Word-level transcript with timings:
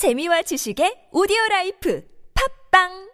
재미와 0.00 0.40
지식의 0.48 1.12
오디오 1.12 1.36
라이프. 1.50 2.00
팝빵 2.32 3.09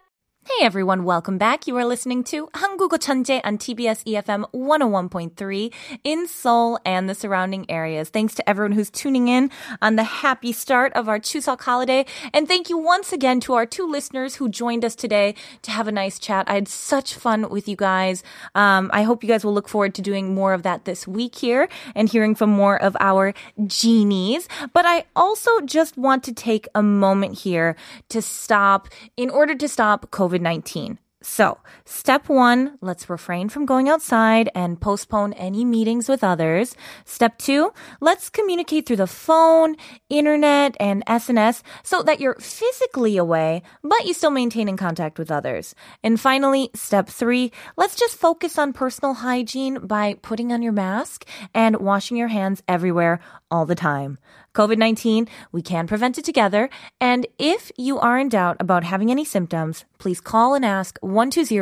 Hey 0.46 0.66
everyone, 0.66 1.04
welcome 1.04 1.38
back. 1.38 1.68
You 1.68 1.76
are 1.76 1.84
listening 1.84 2.24
to 2.24 2.48
한국어 2.52 2.98
천재 2.98 3.40
on 3.44 3.58
TBS 3.58 4.04
EFM 4.04 4.44
101.3 4.52 5.72
in 6.04 6.26
Seoul 6.26 6.78
and 6.84 7.08
the 7.08 7.14
surrounding 7.14 7.64
areas. 7.70 8.10
Thanks 8.10 8.34
to 8.34 8.48
everyone 8.48 8.72
who's 8.72 8.90
tuning 8.90 9.28
in 9.28 9.50
on 9.80 9.94
the 9.94 10.02
happy 10.02 10.52
start 10.52 10.92
of 10.94 11.08
our 11.08 11.20
Chuseok 11.20 11.60
holiday. 11.62 12.04
And 12.34 12.48
thank 12.48 12.68
you 12.68 12.76
once 12.76 13.12
again 13.12 13.38
to 13.40 13.54
our 13.54 13.64
two 13.64 13.88
listeners 13.88 14.34
who 14.34 14.48
joined 14.48 14.84
us 14.84 14.96
today 14.96 15.36
to 15.62 15.70
have 15.70 15.88
a 15.88 15.92
nice 15.92 16.18
chat. 16.18 16.50
I 16.50 16.54
had 16.54 16.68
such 16.68 17.14
fun 17.14 17.48
with 17.48 17.68
you 17.68 17.76
guys. 17.76 18.24
Um, 18.56 18.90
I 18.92 19.04
hope 19.04 19.22
you 19.22 19.28
guys 19.28 19.44
will 19.44 19.54
look 19.54 19.68
forward 19.68 19.94
to 19.94 20.02
doing 20.02 20.34
more 20.34 20.52
of 20.54 20.64
that 20.64 20.84
this 20.84 21.06
week 21.06 21.36
here 21.36 21.68
and 21.94 22.08
hearing 22.08 22.34
from 22.34 22.50
more 22.50 22.82
of 22.82 22.96
our 22.98 23.32
genies. 23.66 24.48
But 24.72 24.86
I 24.86 25.04
also 25.14 25.60
just 25.60 25.96
want 25.96 26.24
to 26.24 26.32
take 26.32 26.68
a 26.74 26.82
moment 26.82 27.38
here 27.38 27.74
to 28.10 28.20
stop, 28.20 28.88
in 29.16 29.30
order 29.30 29.54
to 29.54 29.68
stop 29.68 30.10
COVID 30.10 30.35
19. 30.41 30.99
So, 31.19 31.57
step 31.83 32.29
one, 32.29 32.77
let's 32.79 33.09
refrain 33.09 33.49
from 33.49 33.65
going 33.65 33.89
outside 33.89 34.49
and 34.53 34.79
postpone 34.79 35.33
any 35.33 35.65
meetings 35.65 36.07
with 36.07 36.23
others. 36.23 36.75
Step 37.05 37.39
two, 37.39 37.73
let's 37.99 38.29
communicate 38.29 38.85
through 38.85 38.97
the 38.97 39.07
phone, 39.07 39.77
internet, 40.09 40.77
and 40.79 41.03
SNS 41.07 41.63
so 41.81 42.03
that 42.03 42.19
you're 42.19 42.35
physically 42.35 43.17
away, 43.17 43.63
but 43.83 44.05
you 44.05 44.13
still 44.13 44.29
maintain 44.29 44.69
in 44.69 44.77
contact 44.77 45.17
with 45.17 45.31
others. 45.31 45.73
And 46.03 46.19
finally, 46.19 46.69
step 46.75 47.09
three, 47.09 47.51
let's 47.77 47.95
just 47.95 48.15
focus 48.15 48.59
on 48.59 48.71
personal 48.71 49.15
hygiene 49.15 49.87
by 49.87 50.13
putting 50.21 50.53
on 50.53 50.61
your 50.61 50.71
mask 50.71 51.25
and 51.53 51.77
washing 51.77 52.15
your 52.15 52.29
hands 52.29 52.61
everywhere 52.67 53.19
all 53.49 53.65
the 53.65 53.75
time. 53.75 54.19
COVID 54.57 54.79
19, 54.79 55.27
we 55.51 55.61
can 55.61 55.85
prevent 55.85 56.17
it 56.17 56.25
together. 56.25 56.67
And 56.99 57.27
if 57.37 57.71
you 57.77 57.99
are 57.99 58.17
in 58.17 58.29
doubt 58.29 58.57
about 58.59 58.83
having 58.83 59.11
any 59.11 59.23
symptoms, 59.23 59.85
please 59.99 60.19
call 60.19 60.55
and 60.55 60.65
ask 60.65 60.97
120 61.01 61.59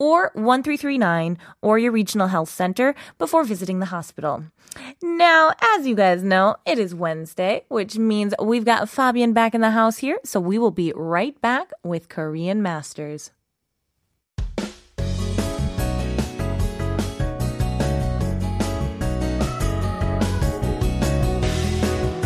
or 0.00 0.32
1339 0.34 1.38
or 1.62 1.78
your 1.78 1.92
regional 1.92 2.26
health 2.26 2.48
center 2.48 2.96
before 3.18 3.44
visiting 3.44 3.78
the 3.78 3.86
hospital. 3.86 4.42
Now, 5.00 5.52
as 5.76 5.86
you 5.86 5.94
guys 5.94 6.24
know, 6.24 6.56
it 6.66 6.80
is 6.80 6.92
Wednesday, 6.92 7.64
which 7.68 7.96
means 7.96 8.34
we've 8.42 8.64
got 8.64 8.88
Fabian 8.88 9.32
back 9.32 9.54
in 9.54 9.60
the 9.60 9.70
house 9.70 9.98
here. 9.98 10.18
So 10.24 10.40
we 10.40 10.58
will 10.58 10.72
be 10.72 10.92
right 10.96 11.40
back 11.40 11.70
with 11.84 12.08
Korean 12.08 12.60
Masters. 12.60 13.30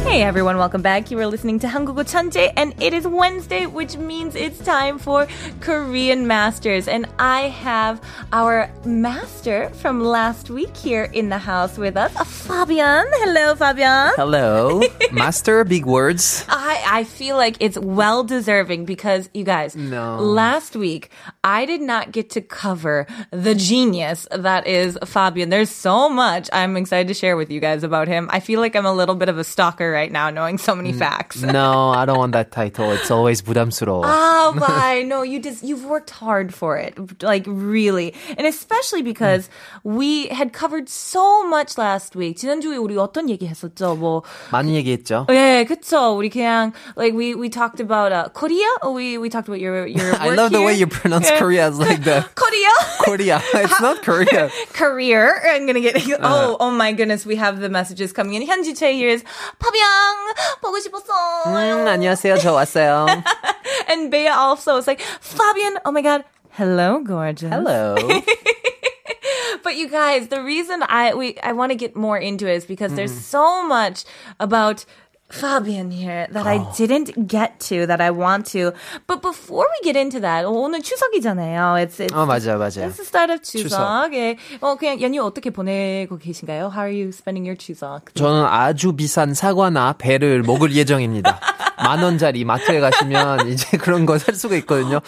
Hey 0.08 0.22
everyone, 0.22 0.56
welcome 0.56 0.80
back. 0.80 1.10
You 1.10 1.20
are 1.20 1.26
listening 1.26 1.58
to 1.58 1.66
Hangugo 1.66 2.02
Chanje, 2.02 2.50
and 2.56 2.72
it 2.82 2.94
is 2.94 3.06
Wednesday, 3.06 3.66
which 3.66 3.98
means 3.98 4.34
it's 4.34 4.58
time 4.58 4.98
for 4.98 5.28
Korean 5.60 6.26
Masters. 6.26 6.88
And 6.88 7.06
I 7.18 7.42
have 7.42 8.00
our 8.32 8.70
master 8.86 9.68
from 9.74 10.00
last 10.00 10.48
week 10.48 10.74
here 10.74 11.04
in 11.04 11.28
the 11.28 11.36
house 11.36 11.76
with 11.76 11.94
us, 11.98 12.16
uh, 12.16 12.24
Fabian. 12.24 13.04
Hello, 13.20 13.54
Fabian. 13.54 14.12
Hello, 14.16 14.80
master. 15.12 15.62
Big 15.64 15.84
words. 15.84 16.42
I 16.48 16.82
I 16.86 17.04
feel 17.04 17.36
like 17.36 17.58
it's 17.60 17.76
well 17.78 18.24
deserving 18.24 18.86
because 18.86 19.28
you 19.34 19.44
guys. 19.44 19.76
No. 19.76 20.16
Last 20.20 20.74
week 20.74 21.10
I 21.44 21.66
did 21.66 21.82
not 21.82 22.12
get 22.12 22.30
to 22.30 22.40
cover 22.40 23.06
the 23.30 23.54
genius 23.54 24.26
that 24.32 24.66
is 24.66 24.96
Fabian. 25.04 25.50
There's 25.50 25.70
so 25.70 26.08
much 26.08 26.48
I'm 26.50 26.78
excited 26.78 27.08
to 27.08 27.14
share 27.14 27.36
with 27.36 27.50
you 27.50 27.60
guys 27.60 27.82
about 27.84 28.08
him. 28.08 28.30
I 28.32 28.40
feel 28.40 28.58
like 28.58 28.74
I'm 28.74 28.86
a 28.86 28.92
little 28.94 29.14
bit 29.14 29.28
of 29.28 29.36
a 29.36 29.44
stalker 29.44 29.97
right 29.97 30.11
now, 30.11 30.29
knowing 30.29 30.57
so 30.57 30.75
many 30.75 30.93
facts. 30.93 31.41
No, 31.41 31.89
I 31.89 32.05
don't 32.05 32.17
want 32.17 32.33
that 32.33 32.51
title. 32.51 32.91
It's 32.91 33.09
always 33.11 33.41
부담스러워. 33.41 34.03
Oh, 34.05 34.53
why? 34.57 35.03
No, 35.03 35.23
you 35.23 35.39
just 35.39 35.63
you've 35.63 35.85
worked 35.85 36.09
hard 36.11 36.53
for 36.53 36.77
it, 36.77 36.97
like 37.23 37.43
really, 37.47 38.13
and 38.37 38.45
especially 38.47 39.01
because 39.01 39.49
we 39.83 40.27
had 40.27 40.53
covered 40.53 40.89
so 40.89 41.47
much 41.47 41.77
last 41.77 42.15
week. 42.15 42.37
지난주에 42.37 42.77
우리 42.77 42.97
어떤 42.97 43.29
얘기 43.29 43.47
했었죠? 43.47 43.95
뭐 43.95 44.23
많이 44.51 44.75
얘기했죠. 44.75 45.27
예, 45.29 45.65
그쵸. 45.67 46.15
우리 46.17 46.29
그냥 46.29 46.73
like 46.95 47.13
we 47.13 47.33
we 47.35 47.49
talked 47.49 47.79
about 47.79 48.11
uh, 48.11 48.29
Korea. 48.33 48.67
Oh, 48.81 48.91
we 48.91 49.17
we 49.17 49.29
talked 49.29 49.47
about 49.47 49.59
your 49.59 49.85
your. 49.87 50.13
I 50.15 50.27
work 50.27 50.37
love 50.37 50.51
the 50.51 50.59
here. 50.59 50.67
way 50.67 50.73
you 50.75 50.87
pronounce 50.87 51.29
Yeah. 51.29 51.39
Korea 51.39 51.67
as 51.67 51.79
like 51.79 52.03
the 52.03 52.25
Korea. 52.35 52.73
Korea. 53.05 53.41
It's 53.53 53.79
not 53.81 54.01
Korea. 54.03 54.49
Career. 54.73 55.41
I'm 55.45 55.65
gonna 55.65 55.79
get. 55.81 55.95
Uh. 55.95 56.17
Oh, 56.21 56.57
oh 56.59 56.71
my 56.71 56.91
goodness. 56.91 57.25
We 57.25 57.35
have 57.37 57.59
the 57.59 57.69
messages 57.69 58.11
coming 58.13 58.35
in. 58.35 58.47
현지 58.47 58.73
Che 58.77 58.93
here 58.93 59.09
is 59.09 59.23
파 59.59 59.71
비앙 59.87 60.33
보고 60.61 60.79
싶었어. 60.79 61.13
음, 61.47 61.87
안녕하세요. 61.87 62.37
저 62.37 62.53
왔어요. 62.53 63.05
And 63.89 64.09
Bea 64.11 64.27
also 64.29 64.77
is 64.77 64.87
like 64.87 65.01
Fabian. 65.21 65.77
Oh 65.85 65.91
my 65.91 66.01
god. 66.01 66.23
Hello, 66.51 66.99
gorgeous. 66.99 67.49
Hello. 67.51 67.95
But 69.63 69.75
you 69.75 69.87
guys, 69.89 70.27
the 70.27 70.41
reason 70.41 70.83
I 70.83 71.13
we 71.13 71.37
I 71.41 71.53
want 71.53 71.71
to 71.71 71.75
get 71.77 71.95
more 71.95 72.17
into 72.17 72.47
it 72.47 72.55
is 72.57 72.65
because 72.65 72.93
there's 72.95 73.11
Mm-hmm. 73.11 73.31
so 73.31 73.63
much 73.67 74.03
about 74.39 74.85
Fabian 75.30 75.90
here 75.92 76.26
that 76.32 76.46
I 76.46 76.56
Oh. 76.58 76.72
didn't 76.74 77.12
get 77.28 77.60
to 77.68 77.86
that 77.86 78.00
I 78.00 78.10
want 78.10 78.50
to. 78.56 78.72
But 79.06 79.20
before 79.20 79.66
we 79.68 79.78
get 79.84 79.94
into 79.98 80.20
that, 80.20 80.46
어, 80.46 80.50
오늘 80.50 80.80
추석이잖아요. 80.80 81.76
It's 81.84 82.00
it's 82.00 82.14
어 82.16 82.24
맞아 82.24 82.56
맞아. 82.56 82.80
It's 82.86 82.96
the 82.96 83.04
start 83.04 83.30
of 83.32 83.42
추석. 83.42 83.68
추석. 83.68 84.14
예. 84.14 84.36
어 84.60 84.76
그냥 84.76 85.00
연휴 85.02 85.22
어떻게 85.22 85.50
보내고 85.50 86.16
계신가요? 86.16 86.72
How 86.72 86.88
are 86.88 86.94
you 86.96 87.08
spending 87.10 87.44
your 87.46 87.58
추석? 87.58 88.14
저는 88.14 88.46
아주 88.46 88.92
비싼 88.94 89.34
사과나 89.34 89.94
배를 89.98 90.42
먹을 90.44 90.72
예정입니다. 90.74 91.40
만 91.78 92.02
원짜리 92.02 92.44
마트에 92.44 92.80
가시면 92.80 93.48
이제 93.48 93.76
그런 93.76 94.04
거 94.04 94.18
살 94.18 94.34
수가 94.34 94.56
있거든요. 94.56 94.98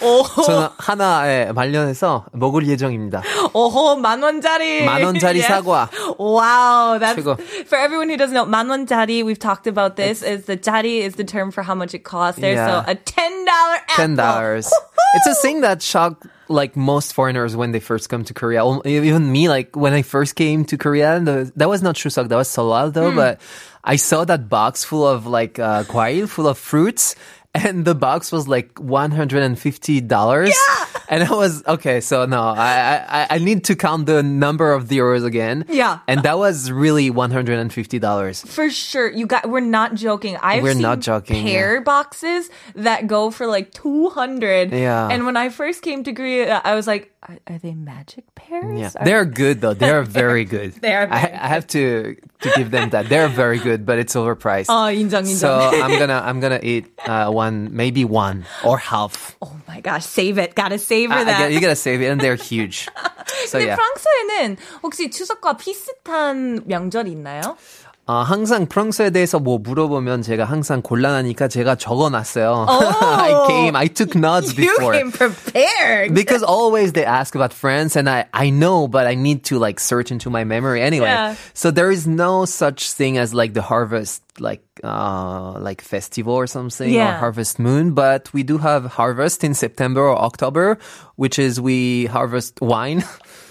저는 0.46 0.68
하나에 0.78 1.50
관련해서 1.52 2.26
먹을 2.32 2.68
예정입니다. 2.68 3.22
오호 3.54 3.96
만 3.96 4.22
원짜리. 4.22 4.84
만 4.84 5.02
원짜리 5.02 5.40
Yes. 5.40 5.48
사과. 5.48 5.88
Wow, 6.18 6.98
that's 7.00 7.16
최고. 7.16 7.36
for 7.66 7.76
everyone 7.82 8.08
who 8.08 8.16
doesn't 8.16 8.34
know. 8.34 8.44
만 8.46 8.68
원짜리, 8.70 9.22
we've 9.24 9.40
talked 9.40 9.66
about 9.66 9.96
this. 9.96 10.09
is, 10.10 10.22
is 10.22 10.44
the 10.44 10.56
jari 10.56 11.00
is 11.00 11.14
the 11.14 11.24
term 11.24 11.50
for 11.50 11.62
how 11.62 11.74
much 11.74 11.94
it 11.94 12.04
costs 12.04 12.40
there. 12.40 12.54
Yeah. 12.54 12.84
So 12.84 12.90
a 12.90 12.94
ten 12.94 13.44
dollar 13.44 13.76
ten 13.96 14.14
dollars. 14.16 14.72
It's 15.14 15.26
a 15.26 15.34
thing 15.42 15.62
that 15.62 15.82
shocked 15.82 16.26
like 16.48 16.76
most 16.76 17.14
foreigners 17.14 17.54
when 17.54 17.72
they 17.72 17.80
first 17.80 18.08
come 18.08 18.24
to 18.24 18.34
Korea. 18.34 18.62
Even 18.84 19.30
me, 19.30 19.48
like 19.48 19.74
when 19.74 19.94
I 19.94 20.02
first 20.02 20.34
came 20.34 20.64
to 20.66 20.76
Korea, 20.76 21.18
the, 21.20 21.52
that 21.56 21.68
was 21.68 21.82
not 21.82 21.94
Chuseok, 21.94 22.28
that 22.28 22.36
was 22.36 22.48
Seollal 22.48 22.92
though. 22.92 23.12
Mm. 23.12 23.16
But 23.16 23.40
I 23.82 23.96
saw 23.96 24.24
that 24.24 24.48
box 24.48 24.84
full 24.84 25.06
of 25.06 25.26
like 25.26 25.58
uh, 25.58 25.84
과일, 25.84 26.28
full 26.28 26.46
of 26.46 26.58
fruits. 26.58 27.14
And 27.52 27.84
the 27.84 27.96
box 27.96 28.30
was 28.30 28.46
like 28.46 28.78
one 28.78 29.10
hundred 29.10 29.42
and 29.42 29.58
fifty 29.58 30.00
dollars, 30.00 30.50
Yeah. 30.54 30.84
and 31.08 31.24
I 31.24 31.32
was 31.34 31.66
okay. 31.66 32.00
So 32.00 32.24
no, 32.24 32.40
I, 32.40 33.02
I 33.08 33.26
I 33.30 33.38
need 33.38 33.64
to 33.64 33.74
count 33.74 34.06
the 34.06 34.22
number 34.22 34.72
of 34.72 34.86
the 34.86 34.98
euros 34.98 35.24
again. 35.24 35.64
Yeah. 35.68 35.98
and 36.06 36.22
that 36.22 36.38
was 36.38 36.70
really 36.70 37.10
one 37.10 37.32
hundred 37.32 37.58
and 37.58 37.72
fifty 37.72 37.98
dollars. 37.98 38.40
For 38.46 38.70
sure, 38.70 39.10
you 39.10 39.26
got. 39.26 39.50
We're 39.50 39.66
not 39.66 39.94
joking. 39.96 40.38
I've 40.40 40.62
We're 40.62 40.74
seen 40.74 40.82
not 40.82 41.00
joking, 41.00 41.42
Pear 41.42 41.80
boxes 41.80 42.50
that 42.76 43.08
go 43.08 43.32
for 43.32 43.48
like 43.48 43.72
two 43.74 44.10
hundred. 44.10 44.70
Yeah. 44.70 45.08
And 45.10 45.26
when 45.26 45.36
I 45.36 45.48
first 45.48 45.82
came 45.82 46.04
to 46.04 46.12
Korea, 46.12 46.62
I 46.64 46.76
was 46.76 46.86
like, 46.86 47.09
"Are, 47.25 47.37
are 47.47 47.57
they 47.59 47.73
magic 47.73 48.23
pears? 48.35 48.79
Yeah, 48.79 48.91
Are- 48.95 49.05
they're 49.05 49.25
good 49.25 49.61
though. 49.61 49.73
They're 49.73 50.03
very 50.03 50.45
good. 50.45 50.73
They 50.81 50.93
are 50.93 51.07
I, 51.09 51.21
very 51.21 51.33
I 51.35 51.47
have 51.47 51.65
to 51.75 52.15
to 52.41 52.47
give 52.55 52.69
them 52.71 52.89
that. 52.93 53.09
They're 53.09 53.27
very 53.31 53.59
good, 53.59 53.85
but 53.85 53.97
it's 53.99 54.15
overpriced. 54.15 54.69
어 54.69 54.93
인정 54.93 55.25
인정. 55.25 55.39
So 55.41 55.49
I'm 55.83 55.97
gonna 55.99 56.21
I'm 56.23 56.39
gonna 56.39 56.59
eat 56.61 56.85
uh, 57.07 57.29
one, 57.31 57.69
maybe 57.75 58.05
one 58.05 58.45
or 58.63 58.77
half. 58.77 59.35
oh 59.41 59.51
my 59.67 59.81
gosh, 59.81 60.05
save 60.05 60.37
it. 60.37 60.55
Gotta 60.55 60.77
savor 60.77 61.13
I- 61.13 61.21
I 61.21 61.23
that. 61.25 61.37
get- 61.39 61.51
you 61.51 61.59
gotta 61.59 61.75
save 61.75 62.01
it, 62.01 62.07
and 62.13 62.21
they're 62.21 62.39
huge. 62.39 62.87
So 63.49 63.57
근데 63.59 63.67
yeah. 63.73 63.77
프랑스에는 63.77 64.57
혹시 64.83 65.09
추석과 65.09 65.57
비슷한 65.57 66.61
명절이 66.67 67.11
있나요? 67.11 67.57
어, 68.09 68.21
항상 68.21 68.67
프랑스에 68.67 69.09
대해서 69.09 69.39
뭐 69.39 69.57
물어보면 69.57 70.21
제가 70.21 70.45
항상 70.45 70.83
곤란하니까 70.83 71.47
제가 71.47 71.73
적어놨어요. 71.73 72.67
I 72.69 73.33
came, 73.47 73.75
I 73.75 73.87
took 73.87 74.13
notes 74.15 74.53
You 74.55 74.69
before. 74.77 74.93
came 74.93 75.11
prepared. 75.11 76.13
because 76.13 76.43
always 76.43 76.93
they 76.93 77.03
ask 77.03 77.33
about 77.33 77.51
France 77.51 77.95
and 77.95 78.07
I, 78.07 78.25
I 78.31 78.51
know, 78.51 78.87
but 78.87 79.07
I 79.07 79.15
need 79.15 79.43
to 79.45 79.57
like 79.57 79.79
search 79.79 80.11
into 80.11 80.29
my 80.29 80.43
memory 80.43 80.83
anyway. 80.83 81.07
Yeah. 81.09 81.35
So 81.55 81.71
there 81.71 81.89
is 81.89 82.05
no 82.05 82.45
such 82.45 82.91
thing 82.91 83.17
as 83.17 83.33
like 83.33 83.55
the 83.55 83.63
harvest, 83.63 84.21
like, 84.39 84.61
uh, 84.83 85.57
like 85.57 85.81
festival 85.81 86.35
or 86.35 86.45
something 86.45 86.91
Yeah. 86.93 87.15
or 87.15 87.17
harvest 87.17 87.57
moon, 87.57 87.93
but 87.93 88.31
we 88.33 88.43
do 88.43 88.59
have 88.59 88.85
harvest 88.85 89.43
in 89.43 89.55
September 89.55 90.01
or 90.01 90.15
October, 90.21 90.77
which 91.15 91.39
is 91.39 91.59
we 91.59 92.05
harvest 92.05 92.61
wine. 92.61 93.03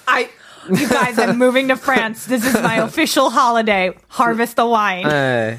I, 0.07 0.29
you 0.78 0.88
guys, 0.90 1.18
I'm 1.20 1.38
moving 1.38 1.68
to 1.70 1.76
France. 1.76 2.26
This 2.26 2.46
is 2.46 2.54
my 2.54 2.76
official 2.88 3.30
holiday. 3.30 3.94
Harvest 4.10 4.56
the 4.56 4.66
wine. 4.66 5.06
Uh, 5.06 5.58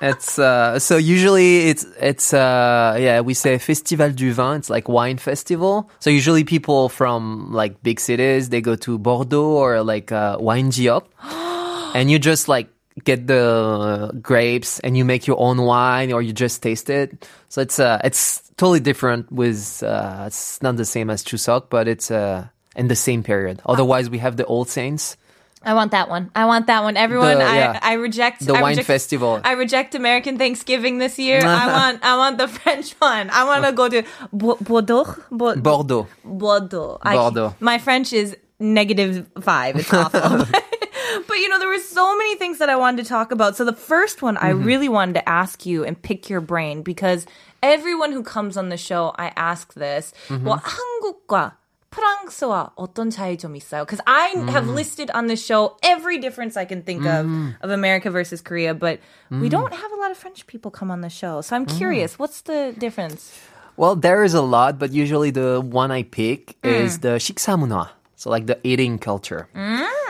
It's 0.00 0.38
uh 0.38 0.78
so 0.80 0.98
usually 0.98 1.68
it's 1.70 1.86
it's 1.98 2.34
uh 2.34 2.98
yeah 3.00 3.20
we 3.20 3.32
say 3.32 3.56
Festival 3.56 4.10
du 4.10 4.32
Vin 4.34 4.56
it's 4.58 4.68
like 4.68 4.86
wine 4.86 5.16
festival 5.16 5.88
so 5.98 6.10
usually 6.10 6.44
people 6.44 6.90
from 6.90 7.52
like 7.54 7.80
big 7.82 7.98
cities 8.00 8.50
they 8.50 8.60
go 8.60 8.74
to 8.76 8.98
Bordeaux 8.98 9.56
or 9.56 9.82
like 9.82 10.12
uh, 10.12 10.36
wine 10.38 10.70
Giop 10.70 11.04
and 11.94 12.10
you 12.10 12.18
just 12.18 12.48
like 12.48 12.68
get 13.04 13.26
the 13.28 14.10
grapes 14.20 14.78
and 14.80 14.94
you 14.96 15.06
make 15.06 15.26
your 15.26 15.40
own 15.40 15.62
wine 15.62 16.12
or 16.12 16.20
you 16.20 16.32
just 16.34 16.62
taste 16.62 16.90
it. 16.90 17.26
So 17.48 17.62
it's 17.62 17.78
uh 17.78 17.98
it's 18.04 18.42
totally 18.58 18.80
different 18.80 19.32
with 19.32 19.82
uh 19.82 20.24
it's 20.26 20.60
not 20.60 20.76
the 20.76 20.84
same 20.84 21.08
as 21.08 21.24
Chuseok, 21.24 21.70
but 21.70 21.88
it's 21.88 22.10
uh 22.10 22.46
in 22.76 22.88
the 22.88 22.96
same 22.96 23.22
period. 23.22 23.60
Otherwise, 23.66 24.10
we 24.10 24.18
have 24.18 24.36
the 24.36 24.44
All 24.44 24.64
Saints. 24.64 25.16
I 25.64 25.72
want 25.74 25.92
that 25.92 26.08
one. 26.08 26.30
I 26.34 26.44
want 26.44 26.66
that 26.66 26.82
one. 26.82 26.96
Everyone, 26.96 27.38
the, 27.38 27.44
yeah. 27.44 27.78
I, 27.82 27.92
I 27.92 27.94
reject 27.94 28.44
the 28.44 28.54
I 28.54 28.60
wine 28.60 28.72
reject, 28.72 28.86
festival. 28.86 29.40
I 29.42 29.52
reject 29.52 29.94
American 29.94 30.36
Thanksgiving 30.36 30.98
this 30.98 31.18
year. 31.18 31.40
I 31.44 31.66
want, 31.66 32.04
I 32.04 32.16
want 32.16 32.38
the 32.38 32.48
French 32.60 32.92
one. 32.94 33.30
I 33.30 33.44
want 33.44 33.64
to 33.64 33.72
go 33.72 33.88
to 33.88 34.02
Bordeaux. 34.32 35.16
Bordeaux. 35.30 35.56
Bordeaux. 35.64 36.08
Bordeaux. 36.22 36.98
Bordeaux. 37.02 37.48
I, 37.48 37.64
my 37.64 37.78
French 37.78 38.12
is 38.12 38.36
negative 38.60 39.26
five. 39.40 39.76
It's 39.76 39.92
awful. 39.92 40.20
but 41.26 41.34
you 41.34 41.48
know, 41.48 41.58
there 41.58 41.68
were 41.68 41.78
so 41.78 42.16
many 42.16 42.36
things 42.36 42.58
that 42.58 42.68
I 42.68 42.76
wanted 42.76 43.02
to 43.02 43.08
talk 43.08 43.32
about. 43.32 43.56
So 43.56 43.64
the 43.64 43.72
first 43.72 44.22
one, 44.22 44.36
mm-hmm. 44.36 44.46
I 44.46 44.50
really 44.50 44.88
wanted 44.88 45.14
to 45.14 45.28
ask 45.28 45.64
you 45.64 45.84
and 45.84 46.00
pick 46.00 46.28
your 46.28 46.40
brain 46.40 46.82
because 46.82 47.26
everyone 47.62 48.12
who 48.12 48.22
comes 48.22 48.56
on 48.56 48.68
the 48.68 48.76
show, 48.76 49.14
I 49.18 49.32
ask 49.36 49.72
this. 49.74 50.12
Mm-hmm. 50.28 50.44
well, 50.44 50.58
한국과 50.58 51.52
프랑스와 51.93 52.71
어떤 52.75 53.09
차이점이 53.09 53.57
있어요? 53.57 53.83
Because 53.83 54.01
I 54.05 54.29
have 54.53 54.67
Mm. 54.69 54.75
listed 54.75 55.11
on 55.13 55.25
the 55.27 55.35
show 55.35 55.75
every 55.81 56.19
difference 56.19 56.55
I 56.55 56.65
can 56.65 56.83
think 56.83 57.05
of 57.05 57.25
of 57.61 57.71
America 57.71 58.11
versus 58.11 58.41
Korea, 58.41 58.73
but 58.75 58.99
Mm. 59.31 59.41
we 59.41 59.49
don't 59.49 59.73
have 59.73 59.91
a 59.91 59.97
lot 59.97 60.11
of 60.11 60.17
French 60.17 60.45
people 60.45 60.69
come 60.71 60.91
on 60.91 61.01
the 61.01 61.09
show. 61.09 61.41
So 61.41 61.55
I'm 61.55 61.65
curious, 61.65 62.19
what's 62.19 62.41
the 62.45 62.73
difference? 62.77 63.33
Well, 63.75 63.95
there 63.95 64.23
is 64.23 64.33
a 64.35 64.41
lot, 64.45 64.77
but 64.77 64.91
usually 64.93 65.31
the 65.31 65.61
one 65.65 65.89
I 65.89 66.03
pick 66.03 66.61
Mm. 66.61 66.69
is 66.69 66.99
the 66.99 67.17
식사 67.17 67.57
문화. 67.57 67.89
So 68.16 68.30
like 68.30 68.46
the 68.46 68.58
eating 68.62 68.98
culture. 68.98 69.48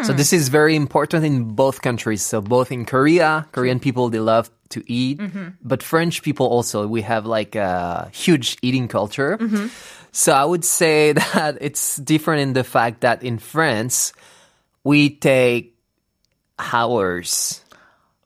So 0.03 0.13
this 0.13 0.33
is 0.33 0.49
very 0.49 0.77
important 0.77 1.25
in 1.25 1.55
both 1.55 1.81
countries. 1.81 2.21
So 2.23 2.41
both 2.43 2.71
in 2.71 2.85
Korea, 2.85 3.47
Korean 3.53 3.81
people 3.81 4.11
they 4.11 4.21
love 4.21 4.51
to 4.71 4.83
eat, 4.91 5.19
Mm-hmm. 5.19 5.49
but 5.63 5.83
French 5.83 6.23
people 6.23 6.47
also 6.47 6.87
we 6.87 7.03
have 7.03 7.25
like 7.27 7.55
a 7.55 8.11
huge 8.13 8.57
eating 8.61 8.89
culture. 8.89 9.39
Mm-hmm. 9.39 9.69
So 10.13 10.33
I 10.33 10.45
would 10.45 10.65
say 10.65 11.13
that 11.35 11.59
it's 11.61 11.97
different 11.97 12.43
in 12.43 12.53
the 12.53 12.65
fact 12.65 13.01
that 13.03 13.23
in 13.23 13.39
France 13.39 14.13
we 14.85 15.11
take 15.11 15.75
hours 16.59 17.61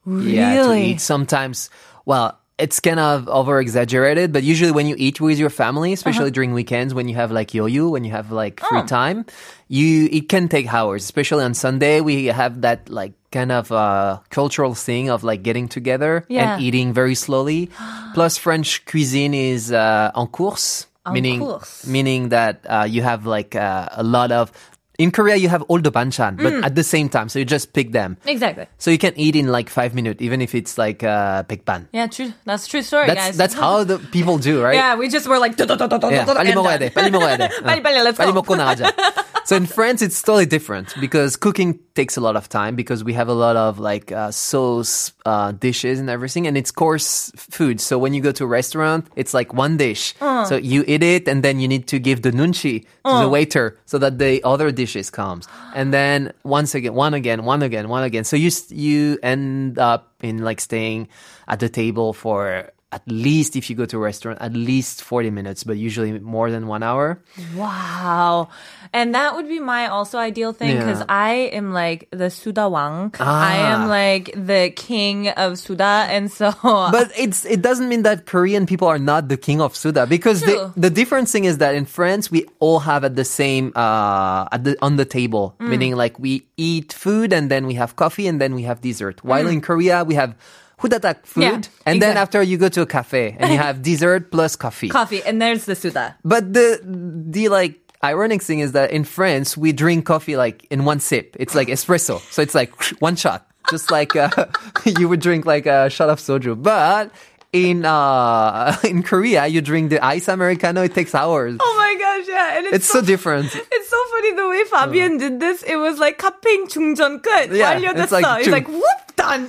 yeah, 0.06 0.62
to 0.62 0.70
Really? 0.70 0.84
eat. 0.92 1.00
Sometimes, 1.00 1.70
well, 2.04 2.38
it's 2.58 2.80
kind 2.80 2.98
of 2.98 3.28
over 3.28 3.60
exaggerated, 3.60 4.32
but 4.32 4.42
usually 4.42 4.72
when 4.72 4.86
you 4.86 4.96
eat 4.98 5.20
with 5.20 5.38
your 5.38 5.50
family, 5.50 5.92
especially 5.92 6.30
during 6.32 6.52
weekends, 6.52 6.92
when 6.92 7.08
you 7.08 7.14
have 7.14 7.30
like 7.30 7.54
yo-yo, 7.54 7.88
when 7.88 8.02
you 8.04 8.10
have 8.10 8.32
like 8.32 8.58
free 8.60 8.82
time, 8.82 9.24
you 9.68 10.08
it 10.10 10.28
can 10.28 10.48
take 10.48 10.66
hours. 10.72 11.04
Especially 11.04 11.44
on 11.44 11.54
Sunday, 11.54 12.00
we 12.00 12.26
have 12.26 12.62
that 12.62 12.88
like 12.90 13.12
kind 13.30 13.52
of 13.52 13.70
uh, 13.70 14.18
cultural 14.30 14.74
thing 14.74 15.08
of 15.10 15.22
like 15.22 15.42
getting 15.42 15.68
together 15.68 16.24
Yeah. 16.28 16.54
and 16.54 16.62
eating 16.62 16.92
very 16.92 17.14
slowly. 17.14 17.70
Plus, 18.14 18.36
French 18.38 18.84
cuisine 18.86 19.34
is 19.34 19.70
uh, 19.70 20.10
en 20.16 20.26
course, 20.26 20.86
meaning 21.12 21.46
meaning 21.86 22.30
that 22.30 22.64
uh, 22.66 22.86
you 22.88 23.02
have 23.02 23.24
like 23.26 23.54
uh, 23.54 23.88
a 23.92 24.02
lot 24.02 24.32
of. 24.32 24.50
In 24.99 25.09
Korea, 25.09 25.35
you 25.35 25.49
have 25.49 25.63
all 25.73 25.79
the 25.81 25.91
banchan, 25.91 26.37
but 26.37 26.53
at 26.63 26.75
the 26.75 26.83
same 26.83 27.09
time, 27.09 27.27
so 27.27 27.39
you 27.39 27.45
just 27.45 27.73
pick 27.73 27.93
them. 27.93 28.15
Exactly. 28.27 28.67
So 28.77 28.91
you 28.91 28.99
can 28.99 29.17
eat 29.17 29.35
in 29.35 29.47
like 29.47 29.67
five 29.67 29.95
minutes, 29.95 30.21
even 30.21 30.39
if 30.39 30.53
it's 30.53 30.77
like 30.77 31.01
uh, 31.03 31.41
백반. 31.49 31.87
Yeah, 31.91 32.05
true. 32.05 32.31
That's 32.45 32.67
a 32.67 32.69
true 32.69 32.83
story, 32.83 33.07
That's 33.07 33.33
guys. 33.33 33.37
that's 33.37 33.55
how 33.55 33.83
the 33.83 33.97
people 33.97 34.37
do, 34.37 34.61
right? 34.61 34.75
Yeah, 34.75 34.95
we 34.95 35.09
just 35.09 35.25
were 35.27 35.39
like. 35.39 35.57
Yeah, 35.57 35.65
빨리 35.65 36.53
먹어야 36.53 36.77
돼. 36.77 36.93
빨리 36.93 37.09
먹어야 37.09 37.37
돼. 37.37 37.49
빨리 37.65 37.81
빨리 37.81 38.05
let's 38.05 38.17
빨리 38.17 38.31
go. 38.31 38.33
먹고 38.41 38.55
나가자. 38.55 38.93
So 39.48 39.56
in 39.56 39.64
France, 39.64 40.02
it's 40.02 40.20
totally 40.20 40.44
different 40.44 40.94
because 41.00 41.34
cooking 41.36 41.80
takes 41.94 42.18
a 42.18 42.20
lot 42.20 42.36
of 42.36 42.50
time 42.50 42.76
because 42.76 43.02
we 43.02 43.14
have 43.14 43.28
a 43.28 43.32
lot 43.32 43.56
of 43.56 43.78
like 43.78 44.12
uh, 44.12 44.30
sauce 44.30 45.12
uh, 45.24 45.52
dishes 45.52 45.98
and 45.98 46.10
everything, 46.10 46.46
and 46.46 46.54
it's 46.54 46.70
course 46.70 47.32
food. 47.34 47.80
So 47.80 47.96
when 47.98 48.12
you 48.12 48.20
go 48.20 48.30
to 48.30 48.44
a 48.44 48.46
restaurant, 48.46 49.06
it's 49.16 49.32
like 49.32 49.54
one 49.54 49.78
dish. 49.78 50.14
So 50.44 50.56
you 50.56 50.84
eat 50.86 51.02
it, 51.02 51.26
and 51.26 51.42
then 51.42 51.60
you 51.60 51.66
need 51.66 51.86
to 51.88 51.98
give 51.98 52.20
the 52.20 52.30
nunchi 52.30 52.84
to 53.06 53.20
the 53.22 53.28
waiter 53.30 53.78
so 53.86 53.96
that 53.96 54.18
the 54.18 54.44
other 54.44 54.70
dishes 54.70 55.08
comes, 55.08 55.48
and 55.74 55.94
then 55.94 56.34
once 56.44 56.74
again, 56.74 56.92
one 56.92 57.14
again, 57.14 57.42
one 57.46 57.62
again, 57.62 57.88
one 57.88 58.04
again. 58.04 58.24
So 58.24 58.36
you 58.36 58.50
you 58.68 59.18
end 59.22 59.78
up 59.78 60.12
in 60.20 60.44
like 60.44 60.60
staying 60.60 61.08
at 61.48 61.58
the 61.58 61.70
table 61.70 62.12
for. 62.12 62.68
At 62.90 63.02
least 63.06 63.54
if 63.54 63.68
you 63.68 63.76
go 63.76 63.84
to 63.84 63.96
a 63.98 64.00
restaurant, 64.00 64.38
at 64.40 64.54
least 64.54 65.02
40 65.04 65.28
minutes, 65.28 65.62
but 65.62 65.76
usually 65.76 66.18
more 66.20 66.50
than 66.50 66.66
one 66.66 66.82
hour. 66.82 67.20
Wow. 67.54 68.48
And 68.94 69.14
that 69.14 69.34
would 69.34 69.46
be 69.46 69.60
my 69.60 69.88
also 69.88 70.16
ideal 70.18 70.52
thing 70.54 70.78
because 70.78 71.00
Yeah. 71.00 71.04
I 71.08 71.30
am 71.52 71.72
like 71.74 72.08
the 72.10 72.30
Suda 72.30 72.66
Wang. 72.68 73.12
I 73.20 73.56
am 73.58 73.82
Ah. 73.82 73.86
like 73.88 74.32
the 74.34 74.72
king 74.74 75.28
of 75.28 75.58
Suda. 75.58 76.08
And 76.08 76.32
so. 76.32 76.52
But 76.90 77.12
it's 77.18 77.44
it 77.44 77.60
doesn't 77.60 77.88
mean 77.92 78.04
that 78.08 78.24
Korean 78.24 78.64
people 78.64 78.88
are 78.88 78.98
not 78.98 79.28
the 79.28 79.36
king 79.36 79.60
of 79.60 79.76
Suda 79.76 80.06
because 80.06 80.40
the 80.40 80.72
the 80.76 80.88
different 80.88 81.28
thing 81.28 81.44
is 81.44 81.58
that 81.58 81.74
in 81.74 81.84
France 81.84 82.30
we 82.30 82.46
all 82.58 82.80
have 82.88 83.04
at 83.04 83.16
the 83.20 83.24
same 83.24 83.72
uh 83.76 84.48
at 84.54 84.64
the 84.64 84.76
on 84.80 84.96
the 84.96 85.04
table 85.04 85.54
Mm. 85.60 85.68
meaning 85.68 85.92
like 85.96 86.16
we 86.18 86.46
eat 86.56 86.92
food 86.92 87.32
and 87.36 87.50
then 87.52 87.66
we 87.66 87.74
have 87.74 87.96
coffee 87.96 88.26
and 88.30 88.40
then 88.40 88.54
we 88.54 88.62
have 88.64 88.80
dessert 88.80 89.20
while 89.24 89.46
in 89.46 89.60
Korea 89.60 90.04
we 90.04 90.14
have 90.16 90.32
hudadak 90.81 91.25
food 91.25 91.43
Mm. 91.43 91.63
Yeah, 91.63 91.85
and 91.85 92.01
then 92.01 92.11
exact- 92.11 92.17
after 92.17 92.41
you 92.43 92.57
go 92.57 92.67
to 92.69 92.81
a 92.81 92.85
cafe 92.85 93.35
and 93.39 93.51
you 93.51 93.57
have 93.57 93.81
dessert 93.81 94.31
plus 94.31 94.55
coffee. 94.55 94.89
coffee. 94.89 95.21
And 95.23 95.41
there's 95.41 95.65
the 95.65 95.75
Suda. 95.75 96.15
But 96.25 96.51
the 96.53 96.79
the 96.83 97.47
like 97.49 97.79
ironic 98.03 98.41
thing 98.43 98.59
is 98.59 98.73
that 98.73 98.91
in 98.91 99.03
France 99.05 99.55
we 99.55 99.71
drink 99.71 100.05
coffee 100.05 100.35
like 100.35 100.65
in 100.69 100.83
one 100.83 100.99
sip. 100.99 101.35
It's 101.39 101.55
like 101.55 101.69
espresso. 101.69 102.19
So 102.31 102.41
it's 102.41 102.53
like 102.55 102.73
one 102.99 103.15
shot. 103.15 103.47
Just 103.71 103.91
like 103.91 104.11
uh, 104.15 104.27
you 104.99 105.07
would 105.07 105.21
drink 105.23 105.45
like 105.45 105.65
a 105.65 105.87
shot 105.89 106.09
of 106.09 106.19
soju. 106.19 106.59
But 106.61 107.11
in 107.53 107.85
uh 107.85 108.75
in 108.83 109.03
Korea 109.07 109.45
you 109.47 109.61
drink 109.61 109.87
the 109.93 110.03
ice 110.03 110.27
americano 110.27 110.81
it 110.83 110.91
takes 110.93 111.15
hours. 111.15 111.55
Oh 111.61 111.73
my 111.79 111.93
gosh, 111.95 112.27
yeah. 112.27 112.57
And 112.57 112.65
it's, 112.67 112.75
It's 112.83 112.89
so 112.91 112.99
different. 112.99 113.55
It's 113.55 113.89
so 113.89 113.99
funny 114.11 114.33
the 114.35 114.47
way 114.51 114.63
Fabian 114.67 115.15
did 115.17 115.39
this. 115.39 115.63
It 115.63 115.77
was 115.77 115.95
like 115.97 116.17
카페인 116.19 116.67
충전 116.67 117.21
끝. 117.23 117.55
Yeah, 117.55 117.79
완료됐어. 117.79 118.03
it's 118.03 118.11
like 118.11 118.25
He's 118.43 118.45
중- 118.51 118.51
like, 118.51 118.67
whoop, 118.67 119.01
done. 119.15 119.47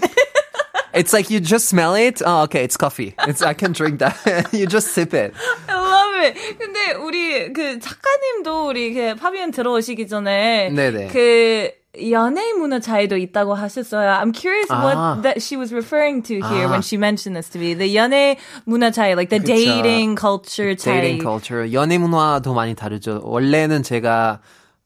It's 0.94 1.13
like 1.13 1.30
you 1.30 1.39
just 1.39 1.68
smell 1.68 1.95
it. 1.95 2.21
Oh, 2.25 2.44
okay, 2.44 2.63
it's 2.63 2.77
coffee. 2.77 3.15
It's 3.27 3.41
I 3.41 3.53
can 3.53 3.74
drink 3.74 4.00
that. 4.00 4.15
you 4.53 4.65
just 4.68 4.91
sip 4.94 5.13
it. 5.13 5.33
I 5.68 5.75
love 5.75 6.15
it. 6.24 6.57
근데 6.57 6.94
우리 6.94 7.53
그 7.53 7.80
작가님도 7.80 8.68
우리 8.68 8.94
그 8.94 9.15
파비안 9.15 9.51
들어오시기 9.51 10.07
전에 10.07 10.69
네네. 10.69 11.07
그 11.07 11.71
연애 12.12 12.53
문화 12.53 12.80
차이도 12.80 13.18
있다고 13.18 13.56
하셨어요. 13.56 14.12
I'm 14.21 14.31
curious 14.33 14.69
아. 14.69 14.83
what 14.83 15.24
that 15.24 15.41
she 15.41 15.57
was 15.57 15.74
referring 15.74 16.21
to 16.24 16.36
here 16.36 16.68
아. 16.68 16.71
when 16.71 16.81
she 16.81 16.97
mentioned 16.97 17.35
this 17.35 17.50
to 17.50 17.59
me. 17.59 17.74
The 17.74 17.95
연애 17.95 18.38
문화 18.65 18.92
차이, 18.92 19.13
like 19.13 19.30
the 19.30 19.39
그쵸. 19.39 19.53
dating 19.53 20.15
culture 20.19 20.75
차이. 20.75 21.01
dating 21.01 21.21
culture, 21.21 21.71
연애 21.73 21.97
문화도 21.97 22.54
많이 22.54 22.75
다르죠. 22.75 23.21
원래는 23.23 23.83
제가 23.83 24.40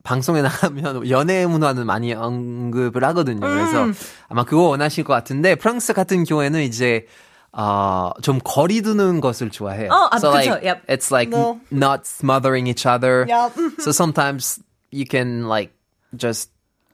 방송에 0.03 0.41
나가면 0.41 1.09
연애 1.09 1.45
문화는 1.45 1.85
많이 1.85 2.13
언급을 2.13 3.03
하거든요. 3.05 3.39
그래서 3.39 3.87
아마 4.27 4.43
그거 4.43 4.63
원하실 4.63 5.03
것 5.05 5.13
같은데 5.13 5.55
프랑스 5.55 5.93
같은 5.93 6.23
경우에는 6.25 6.61
이제 6.61 7.07
어, 7.53 8.11
좀 8.21 8.39
거리 8.43 8.81
두는 8.81 9.21
것을 9.21 9.49
좋아해요. 9.49 9.89
어, 9.91 10.09
아, 10.11 10.17
so 10.17 10.31
그쵸. 10.31 10.49
like 10.51 10.63
Yep. 10.63 10.81
it's 10.89 11.11
like 11.11 11.29
뭐. 11.29 11.59
not 11.71 12.05
smothering 12.05 12.67
each 12.67 12.85
other. 12.85 13.25
Yep. 13.29 13.53
so 13.79 13.91
sometimes 13.91 14.59
you 14.91 15.05
can 15.05 15.47
like 15.47 15.71
just 16.17 16.49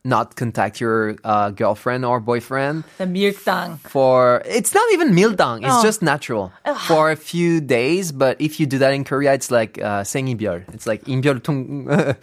not 0.06 0.36
contact 0.38 0.80
your 0.80 1.16
uh, 1.25 1.50
girlfriend 1.51 2.06
or 2.06 2.20
boyfriend 2.22 2.84
The 3.00 3.06
밀당. 3.06 3.80
for 3.82 4.42
it's 4.46 4.74
not 4.74 4.88
even 4.94 5.12
mildang 5.13 5.60
it's 5.66 5.75
Oh. 5.75 5.84
just 5.84 6.01
natural 6.01 6.54
for 6.88 7.12
a 7.12 7.18
few 7.18 7.60
days 7.60 8.13
but 8.13 8.39
if 8.39 8.62
you 8.62 8.66
do 8.66 8.78
that 8.80 8.94
in 8.94 9.04
korea 9.04 9.34
it's 9.34 9.51
like 9.51 9.78
uh, 9.84 10.08
생이별 10.08 10.63
it's 10.72 10.88
like 10.88 11.04
인별통 11.04 12.16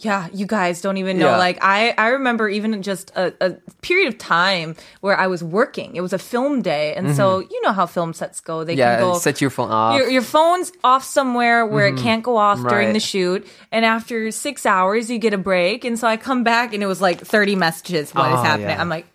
Yeah, 0.00 0.28
you 0.32 0.46
guys 0.46 0.80
don't 0.80 0.96
even 0.96 1.18
know. 1.18 1.30
Yeah. 1.30 1.36
Like 1.38 1.58
I, 1.62 1.94
I 1.98 2.08
remember 2.08 2.48
even 2.48 2.82
just 2.82 3.10
a, 3.16 3.32
a 3.40 3.50
period 3.82 4.08
of 4.08 4.18
time 4.18 4.76
where 5.00 5.18
I 5.18 5.26
was 5.26 5.42
working. 5.42 5.96
It 5.96 6.00
was 6.00 6.12
a 6.12 6.18
film 6.18 6.62
day, 6.62 6.94
and 6.94 7.14
so 7.16 7.40
you 7.40 7.60
know 7.62 7.72
how 7.72 7.86
film 7.86 8.12
sets 8.12 8.40
go. 8.40 8.64
They 8.64 8.72
Mm-hmm. 8.74 8.78
yeah 8.78 8.96
can 8.98 9.04
go 9.12 9.18
set 9.18 9.40
your 9.40 9.50
phone 9.50 9.70
off 9.70 9.96
your, 9.98 10.08
your 10.10 10.22
phone's 10.22 10.70
off 10.84 11.02
somewhere 11.04 11.66
where 11.66 11.86
it 11.88 11.96
can't 11.98 12.22
go 12.22 12.36
off 12.36 12.58
during 12.68 12.92
the 12.92 13.00
shoot. 13.00 13.46
And 13.72 13.84
after 13.84 14.30
six 14.30 14.64
hours, 14.66 15.10
you 15.10 15.18
get 15.18 15.34
a 15.34 15.38
break. 15.38 15.84
And 15.84 15.98
so 15.98 16.06
I 16.06 16.16
come 16.16 16.44
back 16.44 16.74
and 16.74 16.82
it 16.82 16.86
was 16.86 17.00
like 17.00 17.20
30 17.20 17.56
messages. 17.56 18.14
What 18.14 18.28
is 18.32 18.38
Oh, 18.38 18.42
happening? 18.42 18.68
yeah. 18.70 18.80
I'm 18.80 18.88
like, 18.88 19.06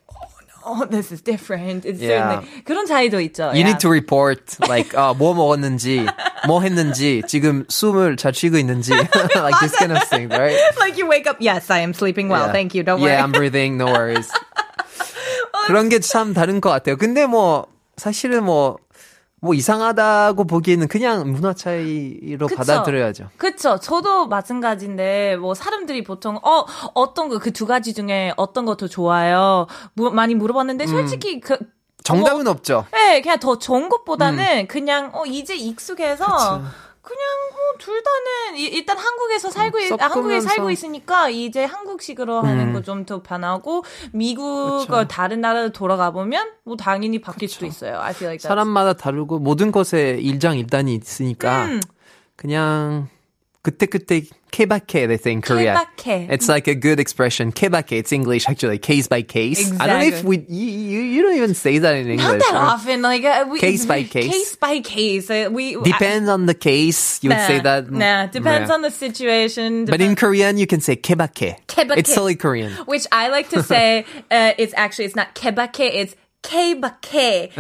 oh 0.66 0.86
this 0.90 1.12
is 1.12 1.22
different. 1.22 1.86
It's 1.86 2.00
Yeah. 2.02 2.42
certainly 2.44 2.64
그런 2.66 2.86
차이도 2.88 3.20
있죠. 3.30 3.52
you 3.54 3.62
yeah. 3.64 3.72
need 3.74 3.80
to 3.82 3.90
report 3.90 4.58
like 4.68 4.94
uh, 4.96 5.14
뭐 5.14 5.34
먹었는지 5.34 6.06
뭐 6.48 6.62
했는지 6.62 7.22
지금 7.28 7.66
숨을 7.70 8.18
잘 8.18 8.34
쉬고 8.34 8.58
있는지 8.58 8.92
like 8.94 9.60
this 9.60 9.76
kind 9.76 9.92
of 9.92 10.04
thing 10.10 10.30
right 10.30 10.58
like 10.80 10.98
you 10.98 11.08
wake 11.08 11.28
up, 11.28 11.38
yes, 11.40 11.70
I 11.70 11.80
am 11.80 11.94
sleeping 11.94 12.30
well. 12.30 12.48
Yeah. 12.48 12.52
Thank 12.54 12.76
you. 12.76 12.84
Don't 12.84 13.02
worry. 13.02 13.12
yeah 13.12 13.24
I'm 13.24 13.32
breathing 13.32 13.78
no 13.78 13.86
worries 13.88 14.30
그런 15.68 15.90
게 15.90 16.00
참 16.00 16.34
다른 16.34 16.60
것 16.62 16.70
같아요 16.70 16.98
근데 16.98 17.26
뭐 17.26 17.68
사실은 17.98 18.44
뭐 18.44 18.78
뭐 19.44 19.54
이상하다고 19.54 20.46
보기에는 20.46 20.88
그냥 20.88 21.30
문화 21.30 21.54
차이로 21.54 22.48
그쵸. 22.48 22.56
받아들여야죠. 22.56 23.28
그쵸. 23.36 23.78
저도 23.78 24.28
마찬가지인데, 24.28 25.36
뭐, 25.36 25.54
사람들이 25.54 26.06
보통, 26.06 26.38
어, 26.42 26.66
어떤 26.94 27.28
거, 27.28 27.40
그 27.40 27.52
두 27.52 27.66
가지 27.68 27.94
중에 27.94 28.34
어떤 28.38 28.64
거 28.66 28.76
더 28.78 28.88
좋아요? 28.88 29.68
무- 29.96 30.12
많이 30.12 30.34
물어봤는데, 30.34 30.88
솔직히 30.88 31.42
그, 31.42 31.58
정답은 32.06 32.48
없죠. 32.48 32.86
네, 32.94 33.22
그냥 33.22 33.38
더 33.40 33.60
좋은 33.60 33.90
것보다는 33.90 34.68
그냥, 34.68 35.12
어, 35.14 35.26
이제 35.26 35.56
익숙해서, 35.58 36.26
그쵸. 36.26 36.62
그냥, 37.04 37.22
어, 37.52 37.78
둘 37.80 38.02
다는, 38.02 38.58
이- 38.58 38.64
일단 38.64 38.98
한국에서 38.98 39.52
살고, 39.52 39.78
있, 39.80 39.92
아, 39.92 39.98
한국에. 40.08 40.40
살고 40.40 40.72
있으니까, 40.72 41.30
이제 41.30 41.66
한국식으로 41.66 42.42
하는 42.42 42.72
거 42.72 42.82
좀더 42.82 43.22
편하고, 43.22 43.84
미국, 44.14 44.90
어, 44.90 45.06
다른 45.06 45.42
나라로 45.42 45.74
돌아가 45.74 46.12
보면, 46.12 46.52
뭐, 46.64 46.78
당연히 46.78 47.20
바뀔 47.20 47.50
수도 47.50 47.66
있어요. 47.66 48.00
I 48.00 48.12
feel 48.12 48.30
like 48.30 48.38
that. 48.40 48.48
사람마다 48.48 48.94
다르고 48.94 49.40
모든 49.40 49.74
것에 49.74 50.18
일장일단이 50.22 50.96
있으니까 50.96 51.66
음. 51.66 51.82
그냥 52.38 53.10
그때그때 53.63 54.23
케바케 54.51 55.07
they 55.09 55.19
say 55.19 55.33
in 55.33 55.43
Korea. 55.43 55.75
케바케. 55.77 56.31
It's 56.31 56.49
like 56.49 56.69
a 56.69 56.75
good 56.75 56.99
expression. 57.01 57.53
케바케. 57.53 57.99
It's 57.99 58.13
English 58.13 58.49
actually. 58.49 58.79
Case 58.79 59.09
by 59.09 59.21
case. 59.23 59.73
I 59.81 59.87
don't 59.87 60.01
know 60.01 60.07
if 60.07 60.25
we 60.25 60.39
you, 60.49 60.71
you, 60.71 61.01
you 61.01 61.23
don't 61.23 61.37
even 61.37 61.55
say 61.55 61.77
that 61.79 61.97
in 61.97 62.07
Not 62.07 62.13
English. 62.13 62.43
that 62.45 62.55
right? 62.55 62.73
often, 62.73 63.03
like 63.03 63.25
uh, 63.25 63.47
we, 63.51 63.59
Case 63.59 63.85
by 63.85 64.05
case. 64.05 64.31
Case 64.31 64.57
by 64.57 64.81
case. 64.81 65.29
Uh, 65.29 65.49
we 65.53 65.75
Depends 65.83 66.29
on 66.31 66.47
the 66.47 66.55
case. 66.55 67.19
You 67.23 67.31
would 67.31 67.37
nah, 67.37 67.47
say 67.47 67.61
that. 67.61 67.91
Nah, 67.91 68.27
depends 68.27 68.71
Yeah. 68.71 68.75
on 68.75 68.83
the 68.83 68.91
situation. 68.93 69.85
But 69.85 70.01
in 70.01 70.15
Korean, 70.15 70.57
you 70.57 70.67
can 70.67 70.81
say 70.81 70.97
케바케. 70.97 71.57
케바케. 71.67 71.99
It's 71.99 72.15
solely 72.15 72.37
Korean. 72.37 72.73
which 72.87 73.07
I 73.13 73.29
like 73.29 73.51
to 73.51 73.63
say, 73.63 74.07
uh, 74.31 74.53
it's 74.57 74.73
actually 74.77 75.07
it's 75.07 75.17
not 75.17 75.35
kebake, 75.35 75.81
it's 75.93 76.15
K-ba-K. 76.43 77.51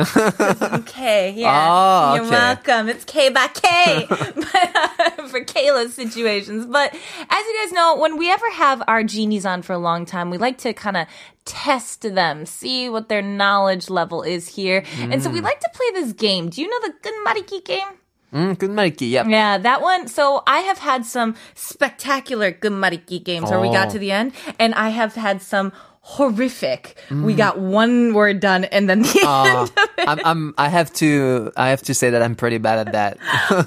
K, 0.86 1.34
yeah. 1.36 1.48
Ah, 1.50 2.14
You're 2.14 2.24
okay. 2.24 2.30
welcome. 2.30 2.88
It's 2.88 3.04
K-ba-K 3.04 4.06
for 5.28 5.44
Kayla's 5.44 5.94
situations. 5.94 6.64
But 6.66 6.94
as 6.94 7.44
you 7.46 7.58
guys 7.64 7.72
know, 7.72 7.96
when 7.96 8.16
we 8.16 8.30
ever 8.30 8.50
have 8.52 8.82
our 8.86 9.02
genies 9.02 9.44
on 9.44 9.62
for 9.62 9.72
a 9.72 9.78
long 9.78 10.06
time, 10.06 10.30
we 10.30 10.38
like 10.38 10.58
to 10.58 10.72
kind 10.72 10.96
of 10.96 11.06
test 11.44 12.02
them, 12.02 12.46
see 12.46 12.88
what 12.88 13.08
their 13.08 13.20
knowledge 13.20 13.90
level 13.90 14.22
is 14.22 14.48
here. 14.48 14.84
And 15.00 15.22
so 15.22 15.28
we 15.28 15.40
Mm. 15.40 15.44
like 15.44 15.60
to 15.60 15.70
play 15.74 15.90
this 16.00 16.12
game. 16.12 16.48
Do 16.48 16.62
you 16.62 16.68
know 16.70 16.80
the 16.86 16.94
Gunmariki 17.02 17.64
game? 17.64 17.98
음, 18.32 18.56
끝말잇기. 18.56 19.08
Yep. 19.10 19.26
Yeah, 19.28 19.56
that 19.58 19.80
one. 19.80 20.06
So 20.06 20.42
I 20.46 20.58
have 20.60 20.78
had 20.78 21.06
some 21.06 21.34
spectacular 21.54 22.52
Gunmariki 22.52 23.24
games 23.24 23.50
where 23.50 23.58
we 23.60 23.70
got 23.72 23.88
Oh. 23.88 23.92
to 23.92 23.98
the 23.98 24.12
end, 24.12 24.32
and 24.58 24.74
I 24.74 24.90
have 24.90 25.14
had 25.14 25.40
some 25.40 25.72
horrific. 26.02 26.96
We 27.12 27.34
got 27.34 27.58
one 27.58 28.14
word 28.14 28.40
done, 28.40 28.64
and 28.64 28.88
then 28.88 29.02
the 29.02 29.20
Uh, 29.28 29.44
end 29.44 29.56
of 29.58 29.70
it. 29.98 30.08
I'm, 30.08 30.20
I'm, 30.24 30.54
I 30.56 30.68
have 30.70 30.90
to, 31.04 31.52
I 31.56 31.68
have 31.68 31.82
to 31.82 31.92
say 31.92 32.08
that 32.08 32.22
I'm 32.22 32.34
pretty 32.34 32.56
bad 32.56 32.78
at 32.88 32.92
that. 32.96 33.18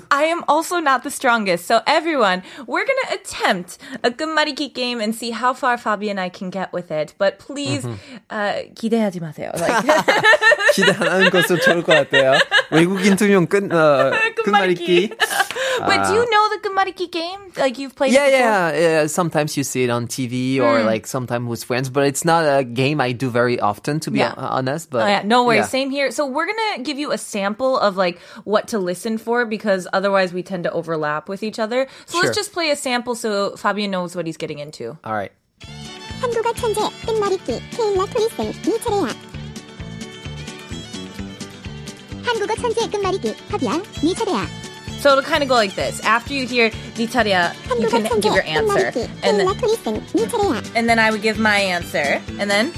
I 0.10 0.24
am 0.26 0.44
also 0.48 0.80
not 0.80 1.04
the 1.04 1.12
strongest. 1.12 1.68
So 1.68 1.82
everyone, 1.86 2.42
we're 2.66 2.82
gonna 2.86 3.14
attempt 3.22 3.78
a 4.04 4.10
Gunmariki 4.10 4.74
game 4.74 5.00
and 5.00 5.14
see 5.14 5.30
how 5.30 5.54
far 5.54 5.78
Fabi 5.78 6.10
and 6.10 6.20
I 6.20 6.30
can 6.30 6.50
get 6.50 6.74
with 6.74 6.90
it. 6.90 7.14
But 7.20 7.38
please, 7.38 7.86
uh, 8.32 8.66
기대하지 8.74 9.20
마세요. 9.22 9.52
Like, 9.54 9.86
기대 10.74 10.94
안 10.98 11.08
하는 11.22 11.30
것도 11.30 11.58
좋을 11.62 11.84
것 11.84 11.94
같아요. 12.10 12.40
외국인 12.72 13.16
투명 13.18 13.46
끝, 13.46 13.72
어, 13.72 14.12
끝말잇기. 14.44 15.12
Wait, 15.88 16.04
do 16.08 16.14
you 16.14 16.26
know 16.30 16.46
the 16.50 16.60
Gunmariki 16.70 17.12
game? 17.12 17.40
Like 17.58 17.78
you've 17.78 17.96
played 17.96 18.14
Yeah, 18.14 18.26
it 18.28 18.32
before? 18.32 18.42
yeah, 18.50 18.72
yeah. 19.02 19.08
Sometimes 19.08 19.58
you 19.58 19.64
see 19.64 19.84
it 19.84 19.90
on 19.90 20.08
TV 20.08 20.60
or 20.60 20.80
Hmm. 20.80 20.86
like 20.86 21.06
sometimes 21.08 21.48
with 21.48 21.64
friends, 21.64 21.90
but 21.90 22.06
it's 22.06 22.24
not 22.27 22.45
a 22.45 22.65
game 22.65 23.01
I 23.01 23.13
do 23.13 23.31
very 23.31 23.59
often, 23.59 24.01
to 24.01 24.11
be 24.11 24.19
yeah. 24.19 24.35
honest. 24.37 24.91
But 24.91 25.05
oh, 25.05 25.09
yeah. 25.09 25.23
no 25.25 25.45
worries. 25.45 25.71
Yeah. 25.71 25.77
Same 25.81 25.91
here. 25.91 26.11
So 26.11 26.27
we're 26.27 26.47
gonna 26.47 26.83
give 26.83 26.99
you 26.99 27.13
a 27.13 27.19
sample 27.19 27.79
of 27.79 27.97
like 27.97 28.19
what 28.45 28.69
to 28.69 28.79
listen 28.79 29.17
for 29.17 29.47
because 29.47 29.89
otherwise 29.93 30.35
we 30.35 30.43
tend 30.43 30.65
to 30.65 30.73
overlap 30.73 31.29
with 31.29 31.43
each 31.43 31.59
other. 31.59 31.87
So 32.05 32.19
sure. 32.19 32.25
let's 32.25 32.37
just 32.37 32.53
play 32.53 32.71
a 32.71 32.77
sample 32.77 33.15
so 33.15 33.57
Fabian 33.57 33.91
knows 33.91 34.15
what 34.15 34.27
he's 34.27 34.37
getting 34.37 34.59
into. 34.59 34.99
All 35.03 35.15
right. 35.15 35.33
한국어 36.21 36.53
천재 36.55 36.81
끝말잇기 37.05 37.61
Fabian 37.77 38.07
천재 42.57 42.91
끝말잇기 42.91 43.35
차례야. 44.17 44.66
So 45.01 45.13
it'll 45.13 45.23
kind 45.23 45.43
of 45.43 45.49
go 45.49 45.55
like 45.55 45.75
this. 45.75 46.01
After 46.01 46.33
you 46.33 46.47
hear 46.47 46.71
Nitaria, 46.97 47.55
you 47.81 47.89
can 47.89 48.21
give 48.21 48.35
your 48.35 48.43
answer. 48.45 48.93
And 49.23 49.39
then, 49.39 49.49
and 50.75 50.89
then 50.89 50.99
I 50.99 51.11
would 51.11 51.23
give 51.23 51.39
my 51.39 51.59
answer. 51.59 52.21
And 52.39 52.51
then 52.51 52.73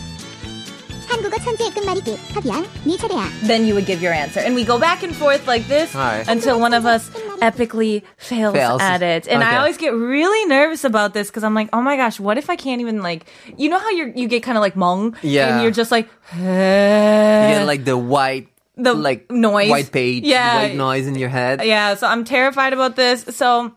then 3.42 3.64
you 3.64 3.74
would 3.74 3.86
give 3.86 4.02
your 4.02 4.12
answer. 4.12 4.40
And 4.40 4.54
we 4.54 4.64
go 4.64 4.78
back 4.78 5.02
and 5.02 5.14
forth 5.14 5.46
like 5.46 5.66
this 5.66 5.92
Hi. 5.92 6.24
until 6.28 6.60
one 6.60 6.74
of 6.74 6.84
us 6.86 7.08
epically 7.40 8.02
fails, 8.16 8.54
fails. 8.54 8.80
at 8.82 9.02
it. 9.02 9.26
And 9.26 9.42
okay. 9.42 9.52
I 9.52 9.58
always 9.58 9.76
get 9.76 9.90
really 9.94 10.46
nervous 10.46 10.84
about 10.84 11.14
this 11.14 11.28
because 11.28 11.44
I'm 11.44 11.54
like, 11.54 11.70
oh 11.72 11.80
my 11.80 11.96
gosh, 11.96 12.20
what 12.20 12.38
if 12.38 12.50
I 12.50 12.56
can't 12.56 12.80
even 12.80 13.02
like, 13.02 13.24
you 13.56 13.68
know 13.68 13.78
how 13.78 13.90
you 13.90 14.12
you 14.14 14.28
get 14.28 14.42
kind 14.42 14.58
of 14.58 14.62
like 14.62 14.74
mong? 14.74 15.16
Yeah. 15.22 15.54
And 15.54 15.62
you're 15.62 15.72
just 15.72 15.90
like, 15.90 16.08
eh. 16.32 17.48
you 17.48 17.58
get 17.58 17.66
like 17.66 17.84
the 17.84 17.96
white 17.96 18.48
The 18.77 18.93
like 18.93 19.29
noise. 19.29 19.69
white 19.69 19.91
page, 19.91 20.23
Yeah. 20.25 20.55
white 20.55 20.75
noise 20.75 21.05
in 21.07 21.15
your 21.15 21.29
head. 21.29 21.61
Yeah, 21.63 21.93
so 21.95 22.07
I'm 22.07 22.23
terrified 22.25 22.73
about 22.73 22.95
this. 22.95 23.23
So 23.35 23.71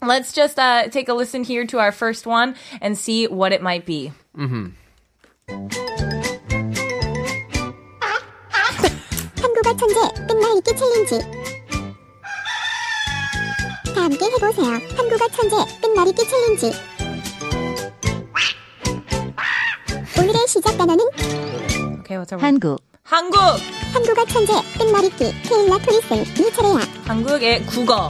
let's 0.00 0.32
just 0.32 0.58
uh, 0.58 0.88
take 0.88 1.08
a 1.10 1.14
listen 1.14 1.44
here 1.44 1.66
to 1.66 1.78
our 1.78 1.92
first 1.92 2.26
one 2.26 2.54
and 2.80 2.96
see 2.96 3.26
what 3.28 3.52
it 3.52 3.60
might 3.62 3.84
be. 3.84 4.10
한국어 9.40 9.76
천재 9.76 10.26
끝말잇기 10.26 10.76
챌린지 10.76 11.18
다 13.94 14.02
함께 14.02 14.24
해보세요 14.26 14.72
한국어 14.96 15.28
천재 15.28 15.56
끝말잇기 15.80 16.22
챌린지 16.28 16.72
오늘의 20.18 20.46
시작 20.48 20.76
단어는 20.76 21.04
Okay, 22.00 22.16
what's 22.16 22.32
our 22.32 22.38
word? 22.40 22.42
한국, 22.42 22.80
한국. 23.04 23.60
한국어 23.93 24.25
천재 24.25 24.53
끝말잇기 24.79 25.31
케일라 25.43 25.77
토리슨 25.77 26.23
니 26.33 26.51
차례야 26.51 26.79
한국의 27.05 27.63
국어. 27.67 28.09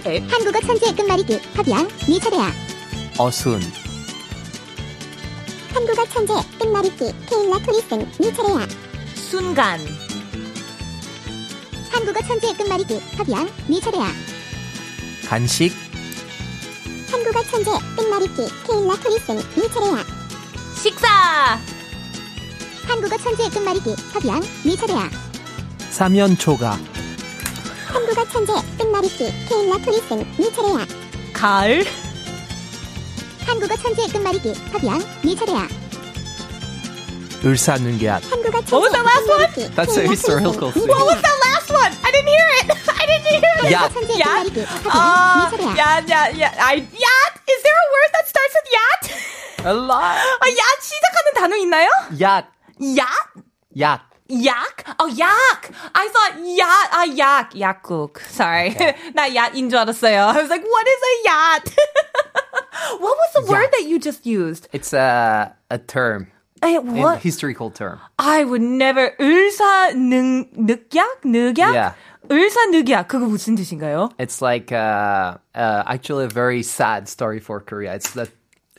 Okay. 0.00 0.28
한국어 0.28 0.60
천재 0.60 0.92
끝말잇기 0.94 1.38
니 2.08 2.20
차례야 2.20 2.52
어순, 3.18 3.60
한국어 5.72 6.04
천재 6.12 6.34
끝말잇기 6.58 7.12
케일라 7.30 7.58
토리슨 7.64 8.10
니 8.20 8.34
차례야 8.34 8.66
순간. 9.14 9.80
한국어 11.92 12.20
천재 12.26 12.52
끝말잇기 12.52 13.00
니 13.68 13.80
차례야 13.80 14.12
간식, 15.28 15.72
한국어 17.12 17.42
천재 17.44 17.70
끝말잇기 17.96 18.42
케일라 18.66 18.96
토리슨 18.96 19.36
니 19.36 19.68
차례야 19.72 20.04
식사. 20.82 21.60
한국어 22.86 23.16
천재의 23.16 23.50
끝말잇기 23.50 23.94
석양 24.12 24.40
미철이야 24.64 25.10
삼연초가 25.90 26.78
한국어 27.86 28.28
천재 28.28 28.52
끝말잇기 28.78 29.32
케일라 29.48 29.78
클리슨 29.78 30.26
미철이야 30.38 30.86
가을 31.32 31.84
한국어 33.46 33.76
천재의 33.76 34.08
끝말잇기 34.08 34.54
석양 34.72 35.02
미철이야 35.22 35.68
울산 37.44 37.82
능계앗 37.82 38.22
한국어 38.30 38.60
천재 38.64 38.76
What 38.76 38.82
was 38.82 38.92
the 38.92 39.02
last 39.02 39.28
one? 39.28 39.74
That's 39.76 39.94
so 39.94 40.00
historical. 40.02 40.70
What 40.72 41.04
was 41.06 41.20
the 41.22 41.36
last 41.46 41.70
one? 41.70 41.92
I 42.02 42.10
didn't 42.10 42.28
hear 42.28 42.48
it. 42.58 42.66
I 42.88 43.04
didn't 43.06 43.26
hear 43.26 43.38
it. 43.38 43.70
Yeah. 43.70 43.88
Yeah. 44.16 44.66
Uh, 44.90 45.50
yeah. 45.76 46.00
Yeah. 46.06 46.28
Yeah. 46.30 46.54
I, 46.58 46.74
yacht. 46.76 47.34
Is 47.46 47.60
there 47.62 47.76
a 47.76 47.86
word 47.94 48.10
that 48.14 48.26
starts 48.26 48.54
with 48.56 48.68
yacht? 48.72 49.02
A 49.66 49.74
lot. 49.74 50.16
아, 50.40 50.48
야 50.48 50.62
시작하는 50.80 51.34
단어 51.36 51.56
있나요? 51.56 51.88
야 52.22 52.42
Yacht? 52.79 53.43
약. 53.75 54.01
yak? 54.27 54.85
Oh, 54.99 55.07
yak. 55.07 55.71
I 55.93 56.07
thought 56.07 56.33
yacht. 56.39 56.89
Ah, 56.93 57.03
yak. 57.05 57.51
약국. 57.53 58.19
Sorry. 58.29 58.69
Not 59.13 59.31
yacht인 59.31 59.69
줄 59.69 59.79
알았어요. 59.79 60.33
I 60.33 60.41
was 60.41 60.49
like, 60.49 60.63
what 60.63 60.87
is 60.87 61.01
a 61.03 61.15
yacht? 61.29 61.75
what 62.99 63.17
was 63.17 63.31
the 63.35 63.51
word 63.51 63.61
Yacht. 63.63 63.71
that 63.73 63.85
you 63.87 63.99
just 63.99 64.25
used? 64.25 64.67
It's 64.71 64.93
a 64.93 65.53
a 65.69 65.77
term, 65.77 66.27
Eh, 66.63 66.77
a 66.77 66.81
what? 66.81 67.19
historical 67.21 67.71
term. 67.71 67.99
I 68.17 68.43
would 68.43 68.61
never. 68.61 69.11
을사능, 69.19 70.47
늑약? 70.55 71.21
늑약? 71.25 71.73
Yeah. 71.73 71.93
을사늑약. 72.31 73.07
그거 73.07 73.25
무슨 73.25 73.55
뜻인가요? 73.57 74.11
It's 74.17 74.41
like 74.41 74.71
uh, 74.71 75.37
uh, 75.55 75.83
actually 75.85 76.25
a 76.25 76.29
very 76.29 76.63
sad 76.63 77.07
story 77.09 77.39
for 77.39 77.59
Korea. 77.59 77.93
It's 77.95 78.11
that 78.11 78.29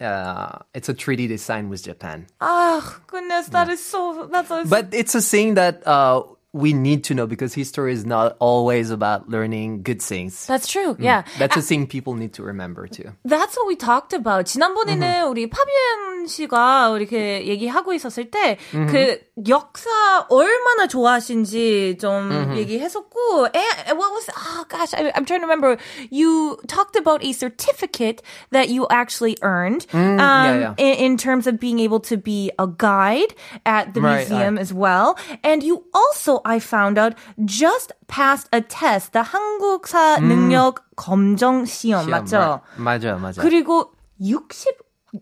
uh, 0.01 0.60
it's 0.74 0.89
a 0.89 0.94
treaty 0.94 1.27
they 1.27 1.38
signed 1.38 1.70
with 1.70 1.84
Japan. 1.84 2.27
Ah, 2.42 3.00
goodness, 3.08 3.48
that 3.48 3.70
is 3.70 3.84
so, 3.84 4.27
that's 4.32 4.48
so, 4.48 4.66
But 4.66 4.94
it's 4.94 5.16
a 5.16 5.22
thing 5.22 5.56
that 5.56 5.86
uh, 5.88 6.24
we 6.54 6.74
need 6.74 7.04
to 7.06 7.13
know 7.13 7.27
because 7.27 7.54
history 7.54 7.94
is 7.94 8.06
not 8.06 8.36
always 8.39 8.89
about 8.89 9.30
learning 9.30 9.84
good 9.84 10.01
things. 10.01 10.46
That's 10.48 10.68
true. 10.68 10.96
Mm. 10.96 11.04
Yeah. 11.04 11.24
That's 11.38 11.58
a 11.58 11.62
thing 11.62 11.88
people 11.88 12.16
need 12.16 12.34
to 12.34 12.44
remember 12.44 12.88
too. 12.88 13.12
That's 13.25 13.56
what 13.58 13.68
we 13.68 13.75
talked 13.75 14.13
about. 14.13 14.46
지난번에는 14.46 15.00
mm-hmm. 15.00 15.32
우리 15.32 15.50
파비앙 15.50 16.27
씨가 16.27 16.98
이렇게 16.98 17.46
얘기하고 17.48 17.94
있었을 17.94 18.30
때그 18.32 18.60
mm-hmm. 18.72 19.50
역사 19.50 20.25
얼마나 20.30 20.88
좋아하신지 20.88 21.98
좀 22.00 22.30
mm-hmm. 22.30 22.58
얘기했었고 22.58 23.50
and 23.54 23.98
what 23.98 24.12
was 24.12 24.30
oh 24.36 24.66
gosh 24.68 24.94
I, 24.94 25.12
am 25.16 25.25
trying 25.25 25.42
to 25.42 25.46
remember 25.46 25.77
you 26.10 26.58
talked 26.68 26.96
about 26.96 27.24
a 27.24 27.32
certificate 27.34 28.22
that 28.51 28.70
you 28.70 28.88
actually 28.89 29.38
earned 29.42 29.86
mm, 29.92 30.20
um, 30.20 30.20
yeah, 30.20 30.60
yeah. 30.60 30.74
In, 30.77 31.12
in, 31.12 31.18
terms 31.18 31.48
of 31.48 31.60
being 31.60 31.80
able 31.80 32.00
to 32.01 32.18
be 32.18 32.51
a 32.60 32.68
guide 32.68 33.34
at 33.66 33.94
the 33.94 34.01
right, 34.01 34.27
museum 34.27 34.58
as 34.58 34.74
well 34.74 35.18
and 35.44 35.63
you 35.63 35.86
also 35.94 36.37
I 36.44 36.58
found 36.58 37.00
out 37.00 37.15
just 37.46 37.94
passed 38.08 38.48
a 38.53 38.62
test 38.62 39.12
the 39.12 39.24
한국사 39.25 40.17
능력 40.20 40.84
검정 40.96 41.65
시험, 41.65 42.06
시험, 42.06 42.10
맞죠? 42.10 42.62
마- 42.77 42.98
맞아요, 42.98 43.17
맞아요. 43.20 43.36
그리고 43.41 43.91
60 44.22 44.77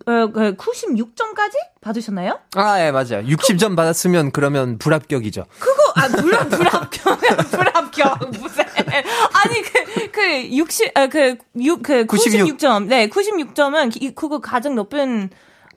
어, 0.08 0.28
그 0.34 0.56
96점까지 0.56 1.54
받으셨나요? 1.82 2.40
아, 2.56 2.82
예, 2.82 2.92
맞아요. 2.92 3.22
60점 3.24 3.76
받았으면 3.76 4.32
그러면 4.32 4.78
불합격이죠. 4.80 5.46
그거 5.60 5.82
아 5.96 6.10
물론 6.22 6.50
불합격 6.50 7.20
불합격 7.52 8.30
무슨 8.32 8.64
아니 8.66 9.62
그 9.62 9.86
그 10.12 10.22
60, 10.58 10.92
아, 10.98 11.08
그그그 11.08 12.06
96. 12.08 12.58
96 12.58 12.60
점 12.60 12.88
네 12.88 13.08
96점은 13.10 14.02
이- 14.02 14.16
그거 14.16 14.40
가장 14.40 14.76
높은 14.76 15.30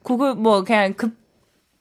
그거 0.03 0.33
뭐 0.33 0.63
그냥 0.63 0.93
급 0.95 1.13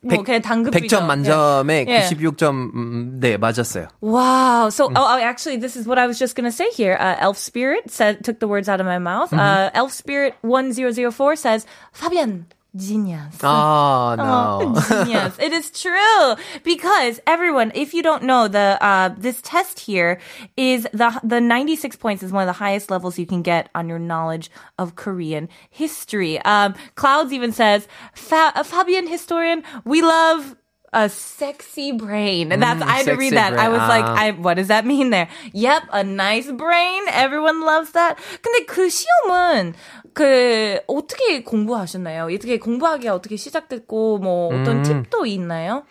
뭐 0.05 0.17
백- 0.17 0.25
그냥 0.25 0.41
단급이죠. 0.41 0.99
100점 0.99 1.05
만점에 1.05 1.85
예. 1.87 2.01
96점, 2.09 2.71
음, 2.75 3.19
네, 3.21 3.37
맞았어요. 3.37 3.87
Wow. 4.01 4.69
So, 4.69 4.87
oh, 4.87 4.91
oh, 4.95 5.17
actually, 5.17 5.55
this 5.57 5.77
is 5.77 5.87
what 5.87 5.97
I 5.97 6.07
was 6.07 6.19
just 6.19 6.35
going 6.35 6.43
to 6.43 6.51
say 6.51 6.67
here. 6.75 6.97
Uh, 6.99 7.15
Elf 7.19 7.37
Spirit 7.37 7.89
said, 7.89 8.23
took 8.23 8.39
the 8.39 8.47
words 8.47 8.67
out 8.67 8.81
of 8.81 8.85
my 8.85 8.99
mouth. 8.99 9.31
Uh, 9.31 9.71
Elf 9.73 9.93
Spirit 9.93 10.35
1004 10.41 11.35
says, 11.37 11.65
Fabian, 11.93 12.47
genius. 12.76 13.36
Oh, 13.42 14.14
no. 14.16 14.80
genius. 14.88 15.38
it 15.38 15.52
is 15.52 15.70
true 15.70 16.34
because 16.62 17.20
everyone, 17.26 17.72
if 17.74 17.94
you 17.94 18.02
don't 18.02 18.22
know, 18.24 18.48
the 18.48 18.78
uh, 18.80 19.10
this 19.16 19.40
test 19.42 19.80
here 19.80 20.20
is 20.56 20.86
the 20.92 21.18
the 21.22 21.40
96 21.40 21.96
points 21.96 22.22
is 22.22 22.32
one 22.32 22.42
of 22.42 22.46
the 22.46 22.52
highest 22.64 22.90
levels 22.90 23.18
you 23.18 23.26
can 23.26 23.42
get 23.42 23.68
on 23.74 23.88
your 23.88 23.98
knowledge 23.98 24.50
of 24.78 24.96
Korean 24.96 25.48
history. 25.70 26.38
Um, 26.40 26.74
Clouds 26.94 27.32
even 27.32 27.52
says, 27.52 27.88
Fa- 28.14 28.62
Fabian 28.64 29.06
historian, 29.06 29.62
we 29.84 30.02
love. 30.02 30.56
A 30.92 31.08
sexy 31.10 31.92
brain. 31.92 32.50
And 32.50 32.62
that's, 32.62 32.80
I 32.80 33.04
had 33.04 33.06
to 33.06 33.16
read 33.16 33.34
that. 33.34 33.52
I 33.52 33.68
brain. 33.68 33.72
was 33.72 33.88
like, 33.88 34.04
Ah. 34.04 34.16
I, 34.16 34.30
what 34.32 34.54
does 34.54 34.68
that 34.68 34.86
mean 34.86 35.10
there? 35.10 35.28
Yep, 35.52 35.82
a 35.92 36.02
nice 36.02 36.50
brain. 36.50 37.02
Everyone 37.12 37.60
loves 37.60 37.92
that. 37.92 38.16
근데 38.40 38.64
그 38.64 38.88
시험은 38.88 39.74
그 40.14 40.80
어떻게 40.88 41.44
공부하셨나요? 41.44 42.34
어떻게 42.34 42.58
공부하기가 42.58 43.14
어떻게 43.14 43.36
시작됐고 43.36 44.18
뭐 44.18 44.48
어떤 44.48 44.82
팁도 44.82 45.26
있나요? 45.26 45.84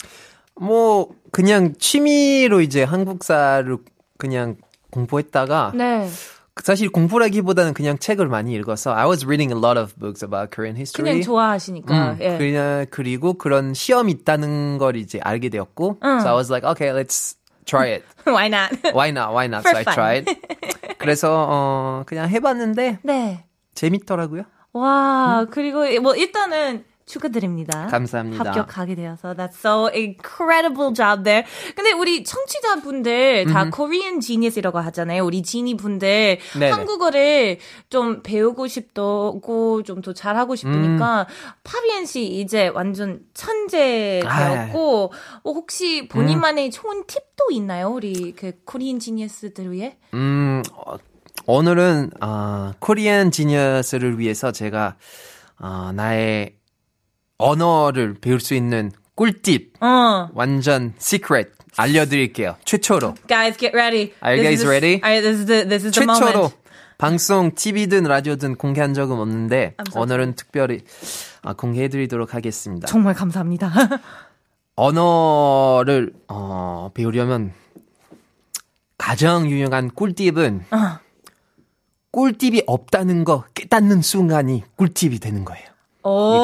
뭐, 0.60 1.10
그냥 1.32 1.76
취미로 1.78 2.62
이제 2.62 2.82
한국사를 2.84 3.78
그냥 4.18 4.58
공부했다가, 4.90 5.74
네. 5.76 6.10
사실 6.64 6.90
공부라기보다는 6.90 7.74
그냥 7.74 7.98
책을 7.98 8.28
많이 8.28 8.54
읽어서, 8.54 8.94
I 8.94 9.08
was 9.08 9.26
reading 9.26 9.52
a 9.52 9.58
lot 9.58 9.80
of 9.80 9.94
books 9.98 10.24
about 10.24 10.50
Korean 10.54 10.76
history. 10.76 11.12
그냥 11.12 11.24
좋아하시니까. 11.24 12.12
음, 12.12 12.18
예. 12.22 12.38
그냥 12.38 12.86
그리고 12.90 13.34
그런 13.34 13.74
시험이 13.74 14.12
있다는 14.14 14.78
걸 14.78 14.96
이제 14.96 15.20
알게 15.24 15.50
되었고, 15.50 15.98
so 16.02 16.30
I 16.30 16.34
was 16.36 16.52
like, 16.52 16.68
okay, 16.68 16.92
let's 16.92 17.36
try 17.66 17.88
it. 17.94 18.04
Why 18.26 18.48
not? 18.48 18.72
Why 18.94 19.10
not? 19.10 19.34
Why 19.34 19.46
not? 19.46 19.64
For 19.64 19.72
so 19.72 19.78
I 19.78 19.84
tried. 19.84 20.26
그래서 20.98 21.48
어 21.50 22.04
그냥 22.06 22.30
해봤는데 22.30 23.00
네. 23.04 23.44
재밌더라고요. 23.76 24.44
와, 24.74 25.46
그리고 25.50 25.86
뭐 26.02 26.16
일단은 26.16 26.84
축하드립니다. 27.08 27.88
감사합니다. 27.88 28.44
합격하게 28.52 28.96
되어서 28.96 29.34
that's 29.34 29.56
so 29.56 29.90
incredible 29.94 30.94
job 30.94 31.24
there. 31.24 31.48
근데 31.76 31.92
우리 31.94 32.24
청취자분들 32.24 33.46
다 33.46 33.70
Korean 33.74 34.20
genius이라고 34.22 34.78
하잖아요. 34.80 35.26
우리 35.26 35.42
지니 35.42 35.76
분들. 35.78 36.38
한국어를 36.70 37.58
좀 37.90 38.22
배우고 38.22 38.68
싶고 38.68 39.82
좀 39.84 40.02
더 40.02 40.14
잘하고 40.14 40.56
싶으니까 40.56 41.26
파비엔 41.64 42.06
씨 42.06 42.26
이제 42.26 42.68
완전 42.68 43.22
천재 43.34 44.22
아. 44.26 44.38
되었고 44.68 45.12
어, 45.44 45.52
혹시 45.52 46.08
본인만의 46.08 46.72
좋은 46.72 47.04
팁도 47.08 47.52
있나요? 47.52 47.90
우리 47.90 48.34
그 48.34 48.52
코리안 48.66 49.00
지니어스들 49.00 49.72
위해? 49.72 49.98
음 50.14 50.62
어, 50.74 50.98
오늘은 51.46 52.12
어, 52.22 52.72
코리안 52.80 53.32
지니어스를 53.32 54.20
위해서 54.20 54.52
제가 54.52 54.98
어, 55.60 55.92
나의 55.96 56.54
언어를 57.38 58.16
배울 58.20 58.40
수 58.40 58.54
있는 58.54 58.92
꿀팁 59.16 59.74
어. 59.82 60.30
완전 60.34 60.94
시크릿 60.98 61.50
알려드릴게요. 61.76 62.56
최초로 62.66 63.16
Guys, 63.28 63.58
get 63.58 63.76
ready. 63.76 64.12
Are 64.24 64.36
you 64.38 64.44
guys 64.44 64.66
ready? 64.66 65.00
Right, 65.04 65.22
this 65.22 65.40
is 65.42 65.46
the 65.46 65.64
this 65.68 65.86
is 65.86 65.92
the 65.94 66.06
최초로 66.06 66.34
moment. 66.34 66.56
방송 66.98 67.52
TV든 67.54 68.04
라디오든 68.04 68.56
공개한 68.56 68.96
적은 68.96 69.18
없는데 69.20 69.76
오늘은 69.96 70.34
특별히 70.34 70.82
아, 71.44 71.54
공개해드리도록 71.54 72.34
하겠습니다. 72.34 72.88
정말 72.88 73.14
감사합니다. 73.14 73.72
언어를 74.76 76.14
어, 76.28 76.90
배우려면 76.96 77.54
가장 78.98 79.48
유용한 79.48 79.92
꿀팁은 79.92 80.66
어. 80.72 81.00
꿀팁이 82.12 82.64
없다는 82.66 83.24
거 83.26 83.44
깨닫는 83.54 84.02
순간이 84.02 84.64
꿀팁이 84.76 85.20
되는 85.20 85.46
거예요. 85.46 85.68
오. 86.04 86.44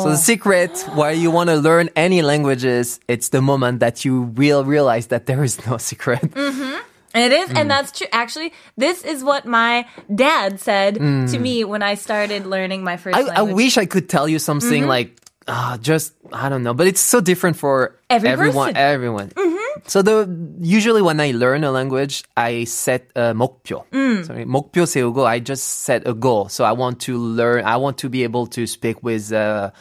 So 0.00 0.10
the 0.10 0.16
secret 0.16 0.78
why 0.94 1.12
you 1.12 1.30
want 1.30 1.50
to 1.50 1.56
learn 1.56 1.90
any 1.96 2.22
languages, 2.22 3.00
it's 3.08 3.30
the 3.30 3.42
moment 3.42 3.80
that 3.80 4.04
you 4.04 4.22
will 4.22 4.64
realize 4.64 5.08
that 5.08 5.26
there 5.26 5.44
is 5.44 5.64
no 5.66 5.76
secret. 5.90 6.22
Mm-hmm. 6.22 6.84
And 7.14 7.32
it 7.32 7.34
is, 7.34 7.48
and 7.48 7.58
mm. 7.58 7.68
that's 7.68 7.90
true. 7.90 8.06
Actually, 8.12 8.52
this 8.76 9.02
is 9.02 9.24
what 9.24 9.46
my 9.46 9.88
dad 10.14 10.60
said 10.60 10.94
to 10.96 11.00
mm. 11.00 11.40
me 11.40 11.64
when 11.64 11.82
I 11.82 11.94
started 11.94 12.46
learning 12.46 12.84
my 12.84 12.98
first 12.98 13.16
I, 13.16 13.40
I 13.40 13.42
wish 13.42 13.78
I 13.78 13.86
could 13.86 14.10
tell 14.10 14.28
you 14.28 14.38
something 14.38 14.82
mm-hmm. 14.82 14.88
like 14.88 15.18
uh, 15.48 15.78
just 15.78 16.12
I 16.32 16.48
don't 16.48 16.62
know, 16.62 16.74
but 16.74 16.86
it's 16.86 17.00
so 17.00 17.20
different 17.20 17.56
for 17.56 17.98
Every 18.10 18.28
everyone. 18.28 18.68
person. 18.68 18.76
Everyone. 18.76 19.28
Mm-hmm. 19.30 19.57
So 19.87 20.01
the 20.01 20.27
usually 20.61 21.01
when 21.01 21.19
I 21.19 21.31
learn 21.31 21.63
a 21.63 21.71
language, 21.71 22.23
I 22.37 22.63
set 22.65 23.09
a 23.15 23.33
목표. 23.33 23.83
Sorry, 24.25 24.45
목표 24.45 24.85
세우고 24.85 25.25
I 25.27 25.39
just 25.39 25.83
set 25.83 26.07
a 26.07 26.13
goal. 26.13 26.47
So 26.49 26.63
I 26.63 26.71
want 26.73 26.99
to 27.01 27.17
learn. 27.17 27.65
I 27.65 27.77
want 27.77 27.97
to 27.99 28.09
be 28.09 28.23
able 28.23 28.47
to 28.47 28.65
speak 28.67 29.03
with. 29.03 29.31
Uh, 29.33 29.71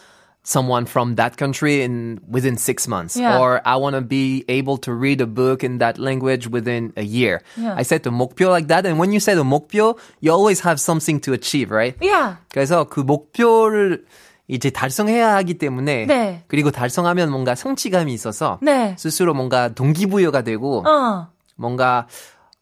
Someone 0.44 0.86
from 0.86 1.14
that 1.22 1.36
country 1.36 1.82
in 1.84 2.18
within 2.28 2.56
six 2.58 2.88
months, 2.88 3.14
Yeah. 3.16 3.38
or 3.38 3.62
I 3.64 3.76
want 3.76 3.94
to 3.94 4.00
be 4.02 4.44
able 4.48 4.76
to 4.78 4.92
read 4.92 5.20
a 5.20 5.26
book 5.28 5.62
in 5.62 5.78
that 5.78 5.98
language 6.02 6.48
within 6.50 6.92
a 6.96 7.04
year. 7.04 7.42
Yeah. 7.56 7.76
I 7.78 7.84
set 7.84 8.04
a 8.06 8.10
목표 8.10 8.50
like 8.50 8.66
that, 8.66 8.84
and 8.84 8.98
when 8.98 9.12
you 9.12 9.20
set 9.20 9.38
a 9.38 9.44
목표, 9.46 9.96
you 10.18 10.32
always 10.32 10.58
have 10.66 10.80
something 10.80 11.20
to 11.20 11.32
achieve, 11.32 11.70
right? 11.70 11.94
yeah. 12.02 12.38
그래서 12.52 12.82
그 12.90 13.04
목표를 13.06 14.02
이제 14.47 14.69
달성해야 14.69 15.35
하기 15.37 15.55
때문에 15.55 16.05
네. 16.05 16.43
그리고 16.47 16.71
달성하면 16.71 17.29
뭔가 17.29 17.53
성취감이 17.53 18.13
있어서 18.13 18.59
네. 18.61 18.95
스스로 18.97 19.33
뭔가 19.33 19.69
동기부여가 19.69 20.41
되고 20.43 20.87
어. 20.87 21.27
뭔가 21.55 22.07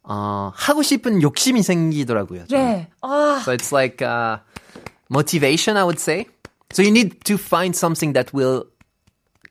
어, 0.02 0.52
하고 0.56 0.82
싶은 0.84 1.21
욕심이 1.21 1.62
생기더라고요. 1.62 2.48
저는. 2.48 2.65
네. 2.65 2.88
아. 3.02 3.39
So 3.41 3.54
it's 3.54 3.71
like 3.71 4.06
uh, 4.06 4.38
motivation, 5.10 5.78
I 5.78 5.84
would 5.84 6.00
say. 6.00 6.26
So 6.71 6.82
you 6.82 6.91
need 6.91 7.24
to 7.26 7.36
find 7.36 7.76
something 7.76 8.13
that 8.13 8.34
will 8.34 8.65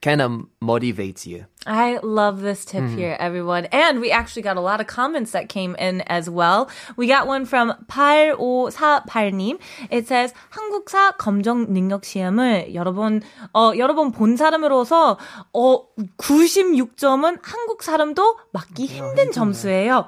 kind 0.01 0.20
of 0.20 0.47
motivate 0.61 1.27
you. 1.27 1.47
I 1.66 1.98
love 2.03 2.42
this 2.42 2.64
tip 2.66 2.85
here, 2.90 3.16
everyone. 3.18 3.66
And 3.72 4.00
we 4.00 4.11
actually 4.11 4.42
got 4.42 4.57
a 4.57 4.61
lot 4.61 4.81
of 4.81 4.87
comments 4.87 5.33
that 5.33 5.48
came 5.48 5.74
in 5.77 6.03
as 6.03 6.29
well. 6.29 6.68
We 6.96 7.07
got 7.07 7.27
one 7.27 7.46
from 7.46 7.72
8548님. 7.88 9.59
It 9.90 10.07
says, 10.07 10.35
한국사 10.50 11.12
검정 11.16 11.72
능력 11.72 12.05
시험을 12.05 12.74
여러 12.74 12.92
번, 12.92 13.22
어, 13.55 13.72
여러 13.79 13.94
번 13.94 14.12
본 14.12 14.37
사람으로서, 14.37 15.16
어, 15.55 15.83
96점은 16.18 17.38
한국 17.42 17.83
사람도 17.83 18.38
맞기 18.53 18.87
힘든 18.87 19.33
점수예요. 19.33 20.07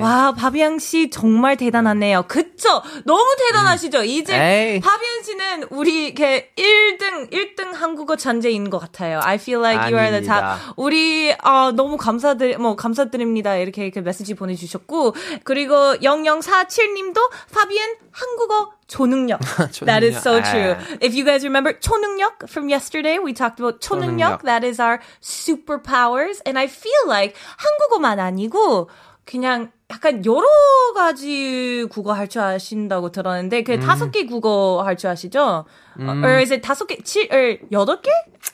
와, 0.00 0.32
바비앙 0.36 0.78
씨 0.78 1.10
정말 1.10 1.56
대단하네요. 1.56 2.24
그쵸? 2.28 2.82
너무 3.04 3.24
대단하시죠? 3.48 4.04
이제. 4.04 4.36
바비앙 4.80 5.22
씨는 5.24 5.62
우리 5.70 6.06
이렇게 6.06 6.52
1등, 6.56 7.32
1등 7.32 7.72
한국어 7.74 8.16
천재인 8.16 8.70
것 8.70 8.78
같아요. 8.78 9.20
I 9.22 9.34
feel 9.36 9.60
like 9.60 9.80
you 9.90 9.98
are 9.98 10.10
the 10.10 10.24
top. 10.26 10.75
우리 10.76 11.34
아 11.42 11.72
너무 11.74 11.96
감사드 11.96 12.56
뭐 12.60 12.76
감사드립니다 12.76 13.56
이렇게 13.56 13.84
이렇게 13.84 14.00
메시지 14.02 14.34
보내 14.34 14.54
주셨고 14.54 15.14
그리고 15.44 15.96
0047 16.00 16.92
님도 16.94 17.20
파비엔 17.52 17.96
한국어 18.12 18.72
초능력. 18.86 19.40
That 19.84 20.04
is 20.06 20.16
so 20.18 20.40
초능력. 20.40 20.44
true. 20.44 20.72
아. 20.74 20.98
If 21.02 21.16
you 21.16 21.24
guys 21.24 21.42
remember 21.44 21.72
초능력 21.80 22.48
from 22.48 22.68
yesterday, 22.70 23.18
we 23.18 23.32
talked 23.34 23.58
about 23.58 23.80
초능력. 23.80 24.42
That 24.44 24.64
is 24.64 24.78
our 24.80 25.00
superpowers, 25.20 26.40
and 26.46 26.56
I 26.58 26.66
feel 26.66 27.04
like 27.08 27.34
한국어만 27.56 28.20
아니고 28.20 28.88
그냥 29.24 29.72
약간 29.90 30.24
여러 30.24 30.46
가지 30.94 31.84
국어 31.90 32.12
할 32.12 32.28
줄 32.28 32.42
아신다고 32.42 33.10
들었는데 33.10 33.62
그 33.64 33.80
다섯 33.80 34.10
개 34.10 34.24
국어 34.24 34.82
할 34.84 34.96
줄 34.96 35.10
아시죠? 35.10 35.64
or 35.98 36.38
is 36.38 36.52
it 36.52 36.60
다섯 36.60 36.86
개, 36.86 36.96
칠, 37.02 37.28
or 37.32 37.58
여덟 37.72 38.00
개? 38.02 38.10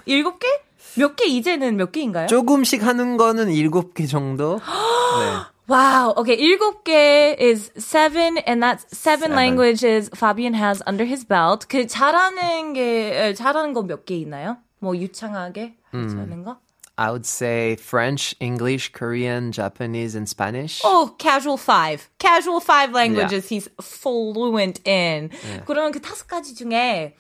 일곱 0.07 0.39
개? 0.39 0.47
몇 0.97 1.17
개 1.17 1.27
이제는 1.27 1.77
몇 1.77 1.93
개인가요? 1.93 2.27
조금씩 2.27 2.83
하는 2.85 3.17
거는 3.17 3.51
일곱 3.51 3.95
개 3.95 4.07
정도. 4.07 4.59
네. 4.59 5.53
Wow. 5.69 6.15
Okay, 6.19 6.35
일곱 6.37 6.83
개 6.85 7.37
is 7.41 7.71
seven, 7.79 8.37
and 8.47 8.61
that's 8.63 8.85
seven, 8.91 9.31
Seven. 9.31 9.37
languages 9.37 10.11
Fabian 10.15 10.55
has 10.55 10.83
under 10.87 11.05
his 11.07 11.25
belt. 11.25 11.67
그 11.69 11.87
잘하는 11.87 12.75
게 12.75 13.29
에, 13.29 13.35
잘하는 13.35 13.73
거 13.73 13.83
몇 13.83 14.05
개 14.05 14.17
있나요? 14.17 14.59
뭐 14.81 14.97
유창하게 14.97 15.77
하는 15.93 16.45
거? 16.45 16.59
I 16.97 17.09
would 17.11 17.25
say 17.25 17.73
French, 17.81 18.35
English, 18.41 18.93
Korean, 18.93 19.51
Japanese, 19.51 20.15
and 20.15 20.29
Spanish. 20.29 20.83
Oh, 20.85 21.15
casual 21.17 21.57
five. 21.57 22.11
Casual 22.19 22.61
five 22.61 22.93
languages 22.93 23.49
he's 23.49 23.71
fluent 23.81 24.81
in. 24.87 25.31
그러면 25.65 25.93
그 25.93 26.01
다섯 26.03 26.27
가지 26.27 26.55
중에 26.55 27.15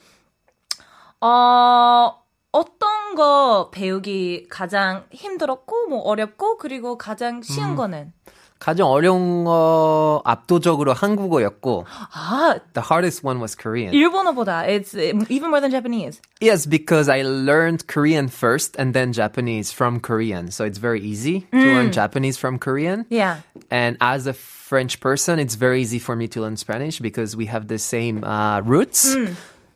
어 1.21 2.22
어떤 2.52 3.16
거 3.16 3.70
배우기 3.72 4.48
가장 4.50 5.06
힘들었고 5.12 5.88
뭐 5.90 6.00
어렵고 6.02 6.58
그리고 6.58 6.98
가장 6.98 7.42
쉬운 7.42 7.76
거는 7.76 8.14
가장 8.60 8.88
어려운 8.88 9.44
거 9.44 10.22
압도적으로 10.26 10.94
한국어였고 10.94 11.86
아 12.14 12.60
the 12.74 12.84
hardest 12.90 13.24
one 13.24 13.40
was 13.40 13.56
Korean. 13.56 13.94
일본어보다 13.94 14.66
it's 14.66 14.96
even 15.30 15.50
more 15.50 15.62
than 15.62 15.70
Japanese. 15.70 16.20
Yes, 16.42 16.66
because 16.66 17.08
I 17.10 17.22
learned 17.22 17.86
Korean 17.88 18.28
first 18.28 18.76
and 18.80 18.96
then 18.96 19.14
Japanese 19.14 19.72
from 19.72 20.00
Korean. 20.00 20.50
So 20.50 20.66
it's 20.66 20.80
very 20.80 21.02
easy 21.02 21.46
to 21.52 21.58
learn 21.58 21.92
Japanese 21.92 22.38
from 22.38 22.58
Korean. 22.58 23.06
Yeah. 23.10 23.42
And 23.70 23.98
as 24.02 24.26
a 24.26 24.34
French 24.34 25.00
person, 25.00 25.38
it's 25.38 25.54
very 25.56 25.82
easy 25.82 26.00
for 26.00 26.16
me 26.16 26.28
to 26.30 26.42
learn 26.42 26.58
Spanish 26.58 27.00
because 27.00 27.36
we 27.38 27.46
have 27.46 27.68
the 27.68 27.78
same 27.78 28.24
uh, 28.24 28.62
roots. 28.62 29.16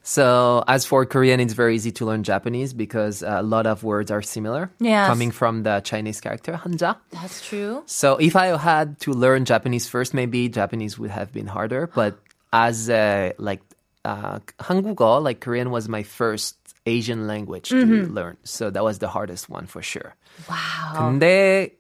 So 0.06 0.64
as 0.68 0.84
for 0.84 1.06
Korean, 1.06 1.40
it's 1.40 1.54
very 1.54 1.76
easy 1.76 1.92
to 1.92 2.06
learn 2.06 2.24
Japanese 2.24 2.74
because 2.74 3.22
a 3.22 3.44
lot 3.44 3.68
of 3.68 3.84
words 3.84 4.10
are 4.10 4.22
similar 4.24 4.72
Yes. 4.80 5.06
coming 5.08 5.30
from 5.30 5.62
the 5.62 5.80
Chinese 5.82 6.20
character 6.20 6.54
hanja. 6.64 6.98
That's 7.12 7.46
true. 7.46 7.84
So 7.86 8.18
if 8.18 8.36
I 8.36 8.58
had 8.58 9.00
to 9.02 9.12
learn 9.14 9.46
Japanese 9.46 9.88
first, 9.88 10.14
maybe 10.16 10.50
Japanese 10.50 10.98
would 10.98 11.12
have 11.12 11.32
been 11.32 11.46
harder. 11.46 11.86
But 11.94 12.18
as 12.52 12.90
uh, 12.90 13.34
like 13.38 13.62
uh, 14.04 14.40
한국어, 14.60 15.22
like 15.22 15.40
Korean 15.40 15.70
was 15.70 15.88
my 15.88 16.02
first 16.02 16.58
Asian 16.88 17.28
language 17.28 17.70
to 17.70 17.86
learn. 18.10 18.38
So 18.44 18.72
that 18.72 18.84
was 18.84 18.98
the 18.98 19.08
hardest 19.08 19.50
one 19.50 19.68
for 19.68 19.84
sure. 19.84 20.16
Wow. 20.50 20.98
근데 20.98 21.78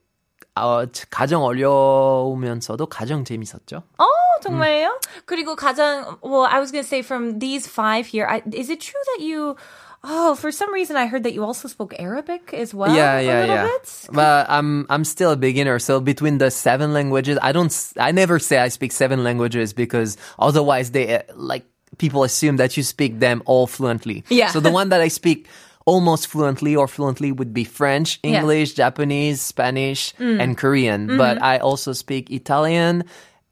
어, 0.56 0.86
가장 1.10 1.42
어려우면서도 1.42 2.86
가장 2.86 3.24
재밌었죠. 3.26 3.82
어 3.98 4.06
정말요? 4.44 5.00
그리고 5.26 5.56
가장 5.56 6.18
well, 6.22 6.44
I 6.50 6.60
was 6.60 6.72
gonna 6.72 6.84
say 6.84 7.02
from 7.02 7.40
these 7.40 7.68
five 7.68 8.08
here, 8.08 8.26
I, 8.28 8.42
is 8.54 8.70
it 8.70 8.82
true 8.82 9.00
that 9.16 9.24
you? 9.24 9.56
Oh, 10.04 10.34
for 10.34 10.52
some 10.52 10.74
reason 10.74 10.98
I 10.98 11.06
heard 11.06 11.22
that 11.30 11.34
you 11.34 11.44
also 11.44 11.68
spoke 11.68 11.94
Arabic 12.00 12.56
as 12.56 12.74
well. 12.74 12.90
yeah, 12.96 13.20
a 13.20 13.22
yeah, 13.22 13.40
little 13.42 13.56
yeah. 13.56 13.64
Bit? 13.70 14.08
But 14.12 14.50
I'm 14.50 14.88
I'm 14.90 15.06
still 15.06 15.30
a 15.30 15.36
beginner. 15.38 15.78
So 15.78 16.00
between 16.00 16.40
the 16.40 16.50
seven 16.50 16.92
languages, 16.92 17.38
I 17.42 17.52
don't. 17.52 17.70
s- 17.70 17.94
I 18.00 18.12
never 18.12 18.40
say 18.40 18.58
I 18.58 18.70
speak 18.70 18.92
seven 18.94 19.24
languages 19.24 19.74
because 19.74 20.18
otherwise 20.40 20.90
they 20.90 21.18
uh, 21.18 21.22
like 21.36 21.66
people 22.00 22.24
assume 22.24 22.58
that 22.58 22.76
you 22.78 22.82
speak 22.82 23.20
them 23.20 23.44
all 23.46 23.68
fluently. 23.68 24.24
Yeah. 24.30 24.50
So 24.50 24.60
the 24.60 24.72
one 24.72 24.90
that 24.90 25.02
I 25.02 25.08
speak 25.08 25.46
almost 25.86 26.26
fluently 26.28 26.76
or 26.76 26.88
fluently 26.88 27.32
would 27.32 27.54
be 27.54 27.64
French, 27.64 28.18
Yeah. 28.24 28.32
Mm. 28.32 28.34
English, 28.42 28.74
Japanese, 28.74 29.42
Spanish, 29.42 30.14
and 30.18 30.58
Korean. 30.58 31.08
Mm-hmm. 31.14 31.18
But 31.18 31.42
I 31.44 31.58
also 31.60 31.94
speak 31.94 32.32
Italian 32.32 33.04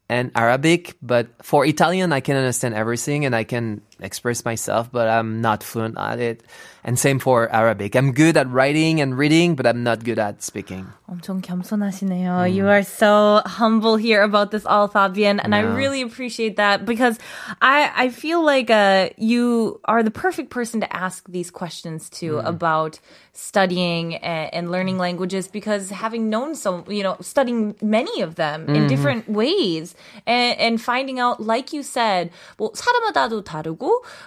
and 0.09 0.31
Arabic. 0.35 0.95
But 1.01 1.27
for 1.41 1.65
Italian, 1.65 2.13
I 2.13 2.19
can 2.19 2.35
understand 2.35 2.75
everything 2.75 3.25
and 3.25 3.35
I 3.35 3.43
can 3.43 3.81
express 4.00 4.44
myself, 4.44 4.90
but 4.90 5.06
I'm 5.08 5.40
not 5.40 5.62
fluent 5.62 5.96
at 5.98 6.18
it. 6.18 6.42
And 6.82 6.98
same 6.98 7.18
for 7.18 7.46
Arabic. 7.52 7.94
I'm 7.94 8.12
good 8.12 8.36
at 8.38 8.48
writing 8.48 9.00
and 9.00 9.12
reading, 9.16 9.54
but 9.54 9.66
I'm 9.66 9.82
not 9.84 10.02
good 10.02 10.18
at 10.18 10.42
speaking. 10.42 10.86
엄청 11.10 11.42
겸손하시네요. 11.42 12.48
You 12.54 12.68
are 12.68 12.82
so 12.82 13.42
humble 13.44 13.96
here 13.96 14.22
about 14.22 14.50
this 14.50 14.64
all, 14.64 14.88
Fabian, 14.88 15.40
and 15.40 15.52
I 15.54 15.60
Yeah. 15.60 15.74
really 15.76 16.00
appreciate 16.00 16.56
that 16.56 16.86
because 16.86 17.18
I 17.60 17.90
I 17.94 18.08
feel 18.08 18.40
like 18.40 18.70
uh, 18.70 19.10
you 19.18 19.80
are 19.84 20.00
the 20.02 20.10
perfect 20.14 20.48
person 20.48 20.80
to 20.80 20.88
ask 20.88 21.26
these 21.28 21.50
questions 21.50 22.08
to 22.22 22.38
about 22.48 22.96
studying 23.34 24.16
and, 24.16 24.48
and 24.54 24.64
learning 24.70 24.96
languages 24.98 25.48
because 25.48 25.90
having 25.90 26.30
known 26.30 26.54
so 26.54 26.84
you 26.88 27.02
know 27.02 27.16
studying 27.20 27.74
many 27.82 28.22
of 28.22 28.36
them 28.36 28.68
in 28.72 28.86
different 28.86 29.28
ways 29.28 29.94
and, 30.26 30.56
and 30.58 30.80
finding 30.80 31.18
out, 31.20 31.42
like 31.44 31.72
you 31.76 31.82
said, 31.82 32.30
뭐 32.56 32.72
사람마다도 32.72 33.42
다르고 33.44 33.83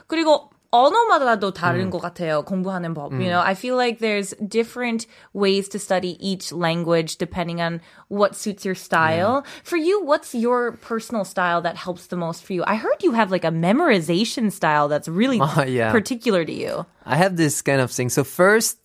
그리고 0.07 0.49
언어마다도 0.71 1.53
다른 1.53 1.91
것 1.91 1.99
같아요. 2.01 2.41
공부하는 2.45 2.95
법. 2.95 3.13
You 3.13 3.29
know, 3.29 3.39
I 3.39 3.53
feel 3.53 3.75
like 3.77 3.99
there's 3.99 4.33
different 4.41 5.05
ways 5.31 5.69
to 5.69 5.77
study 5.77 6.17
each 6.19 6.51
language 6.51 7.17
depending 7.19 7.61
on 7.61 7.79
what 8.09 8.33
suits 8.35 8.65
your 8.65 8.73
style. 8.73 9.45
For 9.63 9.77
you, 9.77 10.01
what's 10.03 10.33
your 10.33 10.71
personal 10.81 11.25
style 11.25 11.61
that 11.61 11.77
helps 11.77 12.07
the 12.07 12.17
most 12.17 12.43
for 12.43 12.53
you? 12.53 12.63
I 12.65 12.73
heard 12.73 13.03
you 13.03 13.11
have 13.13 13.29
like 13.29 13.45
a 13.45 13.51
memorization 13.53 14.51
style 14.51 14.87
that's 14.87 15.07
really 15.07 15.37
Oh, 15.39 15.61
yeah. 15.61 15.91
particular 15.91 16.43
to 16.43 16.51
you. 16.51 16.87
I 17.05 17.17
have 17.17 17.37
this 17.37 17.61
kind 17.61 17.79
of 17.79 17.91
thing. 17.91 18.09
So 18.09 18.23
first, 18.23 18.79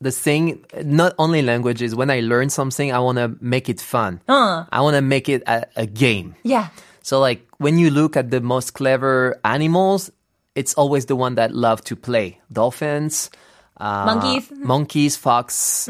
the 0.00 0.12
thing, 0.12 0.62
not 0.84 1.14
only 1.18 1.42
languages, 1.42 1.92
when 1.96 2.08
I 2.08 2.20
learn 2.20 2.50
something, 2.50 2.92
I 2.92 3.00
want 3.00 3.18
to 3.18 3.34
make 3.40 3.68
it 3.68 3.80
fun. 3.80 4.20
Uh. 4.28 4.62
I 4.70 4.80
want 4.82 4.94
to 4.94 5.02
make 5.02 5.28
it 5.28 5.42
a, 5.48 5.66
a 5.74 5.86
game. 5.86 6.36
Yeah. 6.44 6.68
So 7.02 7.20
like 7.20 7.46
when 7.58 7.78
you 7.78 7.90
look 7.90 8.16
at 8.16 8.30
the 8.30 8.40
most 8.40 8.74
clever 8.74 9.38
animals, 9.44 10.10
it's 10.54 10.74
always 10.74 11.06
the 11.06 11.16
one 11.16 11.34
that 11.36 11.54
love 11.54 11.84
to 11.84 11.96
play. 11.96 12.40
Dolphins, 12.52 13.30
uh, 13.78 14.04
Monkeys. 14.06 14.50
monkeys, 14.64 15.16
fox, 15.16 15.88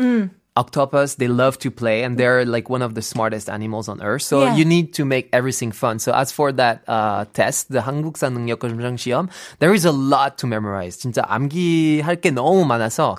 octopus. 0.57 1.15
They 1.17 1.29
love 1.29 1.59
to 1.61 1.71
play, 1.71 2.03
and 2.03 2.19
they're 2.19 2.45
like 2.45 2.69
one 2.69 2.83
of 2.83 2.95
the 2.95 3.03
smartest 3.03 3.49
animals 3.49 3.89
on 3.89 4.03
earth. 4.03 4.23
So 4.23 4.43
Yeah. 4.45 4.57
you 4.57 4.65
need 4.65 4.93
to 4.95 5.05
make 5.05 5.29
everything 5.33 5.71
fun. 5.71 5.99
So 6.01 6.13
as 6.13 6.33
for 6.33 6.51
that 6.53 6.83
uh, 6.89 7.27
test, 7.33 7.69
the 7.71 7.81
한국사 7.83 8.29
능력 8.33 8.59
검정 8.61 8.97
시험, 8.97 9.29
there 9.61 9.73
is 9.73 9.85
a 9.85 9.93
lot 9.93 10.39
to 10.39 10.47
memorize. 10.49 10.97
진짜 10.99 11.23
암기할 11.29 12.17
게 12.21 12.31
너무 12.33 12.65
많아서. 12.65 13.17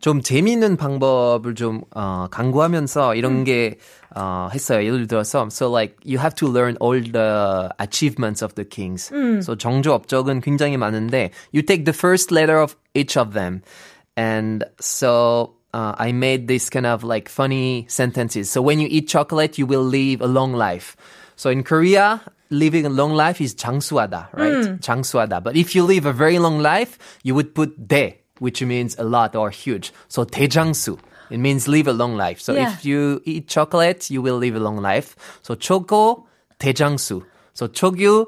좀 0.00 0.20
재미있는 0.20 0.76
방법을 0.76 1.54
좀 1.54 1.82
어, 1.94 2.26
강구하면서 2.30 3.14
이런 3.14 3.44
게 3.44 3.78
어, 4.14 4.48
했어요. 4.52 4.84
예를 4.84 5.06
들어서 5.06 5.48
so 5.50 5.70
like 5.70 5.96
you 6.04 6.18
have 6.18 6.34
to 6.34 6.48
learn 6.48 6.76
all 6.80 7.00
the 7.00 7.70
achievements 7.80 8.44
of 8.44 8.54
the 8.54 8.68
kings. 8.68 9.10
So 9.42 9.56
정조 9.56 9.94
업적은 9.94 10.40
굉장히 10.40 10.76
많은데 10.76 11.30
you 11.52 11.62
take 11.62 11.84
the 11.84 11.96
first 11.96 12.34
letter 12.34 12.60
of 12.60 12.76
each 12.94 13.16
of 13.16 13.32
them. 13.32 13.62
And 14.16 14.64
so 14.80 15.54
uh, 15.72 15.94
I 15.96 16.12
made 16.12 16.48
this 16.48 16.70
kind 16.70 16.86
of 16.86 17.02
like 17.02 17.28
funny 17.28 17.86
sentences. 17.88 18.50
So 18.50 18.62
when 18.62 18.78
you 18.78 18.88
eat 18.90 19.08
chocolate, 19.08 19.58
you 19.58 19.66
will 19.66 19.82
live 19.82 20.20
a 20.20 20.28
long 20.28 20.52
life. 20.52 20.96
So 21.36 21.50
in 21.50 21.64
Korea, 21.64 22.20
living 22.50 22.86
a 22.86 22.90
long 22.90 23.14
life 23.14 23.40
is 23.40 23.54
장수하다, 23.56 24.28
right? 24.34 24.80
장수하다. 24.80 25.42
But 25.42 25.56
if 25.56 25.74
you 25.74 25.82
live 25.84 26.06
a 26.06 26.12
very 26.12 26.38
long 26.38 26.60
life, 26.60 26.98
you 27.24 27.34
would 27.34 27.54
put 27.54 27.88
대, 27.88 28.17
which 28.39 28.61
means 28.61 28.97
a 28.97 29.03
lot 29.03 29.35
or 29.35 29.49
huge. 29.49 29.93
So 30.07 30.25
대장수. 30.25 30.97
It 31.29 31.37
means 31.37 31.67
live 31.67 31.87
a 31.87 31.93
long 31.93 32.17
life. 32.17 32.41
So 32.41 32.53
yeah. 32.53 32.73
if 32.73 32.83
you 32.83 33.21
eat 33.23 33.47
chocolate, 33.47 34.09
you 34.09 34.21
will 34.21 34.37
live 34.37 34.55
a 34.55 34.59
long 34.59 34.81
life. 34.81 35.15
So 35.43 35.55
choco 35.55 36.25
대장수. 36.59 37.23
So 37.53 37.67
chogyu 37.67 38.25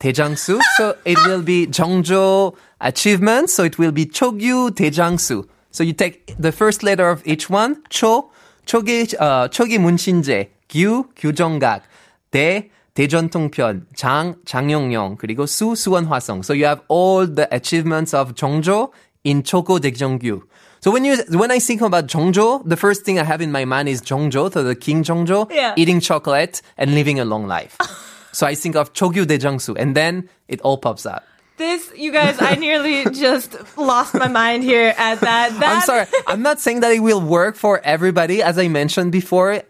대장수. 0.00 0.60
so 0.76 0.96
it 1.04 1.18
will 1.26 1.42
be 1.42 1.66
정조 1.66 2.54
achievement. 2.80 3.50
So 3.50 3.64
it 3.64 3.78
will 3.78 3.92
be 3.92 4.06
chogyu 4.06 4.70
대장수. 4.70 5.46
So 5.70 5.84
you 5.84 5.92
take 5.92 6.34
the 6.38 6.50
first 6.50 6.82
letter 6.82 7.08
of 7.08 7.22
each 7.24 7.48
one. 7.48 7.76
초 7.88 8.30
초기 8.66 9.06
어 9.20 9.48
초기 9.48 9.78
문신제, 9.78 10.50
규 10.68 11.04
규장각, 11.16 11.82
대 12.30 12.70
대전통편, 12.94 13.86
장, 13.94 14.34
장용영, 14.44 15.16
그리고 15.16 15.46
수, 15.46 15.74
수원화성. 15.76 16.42
So 16.42 16.52
you 16.52 16.66
have 16.66 16.82
all 16.88 17.26
the 17.26 17.46
achievements 17.52 18.14
of 18.14 18.34
정조 18.34 18.90
in 19.23 19.43
초고 19.43 19.79
대정규. 19.79 20.41
So 20.81 20.91
when 20.91 21.03
you 21.03 21.17
when 21.33 21.49
I 21.49 21.57
think 21.59 21.81
about 21.81 22.05
Jongjo, 22.07 22.61
the 22.63 22.75
first 22.77 23.05
thing 23.05 23.17
I 23.17 23.23
have 23.23 23.41
in 23.41 23.51
my 23.51 23.65
mind 23.65 23.89
is 23.89 24.01
Jongjo, 24.01 24.53
so 24.53 24.61
the 24.63 24.75
King 24.75 25.03
Jongjo, 25.03 25.49
Yeah. 25.51 25.73
eating 25.75 25.99
chocolate 25.99 26.61
and 26.77 26.93
living 26.93 27.19
a 27.19 27.25
long 27.25 27.47
life. 27.47 27.75
so 28.31 28.45
I 28.45 28.53
think 28.53 28.75
of 28.75 28.93
Chogyu 28.93 29.25
Dejangsu, 29.25 29.75
and 29.79 29.95
then 29.95 30.29
it 30.47 30.61
all 30.61 30.77
pops 30.77 31.07
out. 31.07 31.23
This, 31.57 31.89
you 31.95 32.11
guys, 32.11 32.35
I 32.41 32.55
nearly 32.55 33.05
just 33.15 33.55
lost 33.77 34.13
my 34.13 34.27
mind 34.27 34.61
here 34.63 34.93
at 34.97 35.21
that. 35.21 35.57
that 35.59 35.75
I'm 35.77 35.81
sorry, 35.81 36.05
I'm 36.27 36.43
not 36.43 36.59
saying 36.59 36.81
that 36.81 36.91
it 36.91 36.99
will 36.99 37.21
work 37.21 37.55
for 37.55 37.79
everybody. 37.83 38.43
As 38.43 38.59
I 38.59 38.67
mentioned 38.67 39.11
before, 39.11 39.61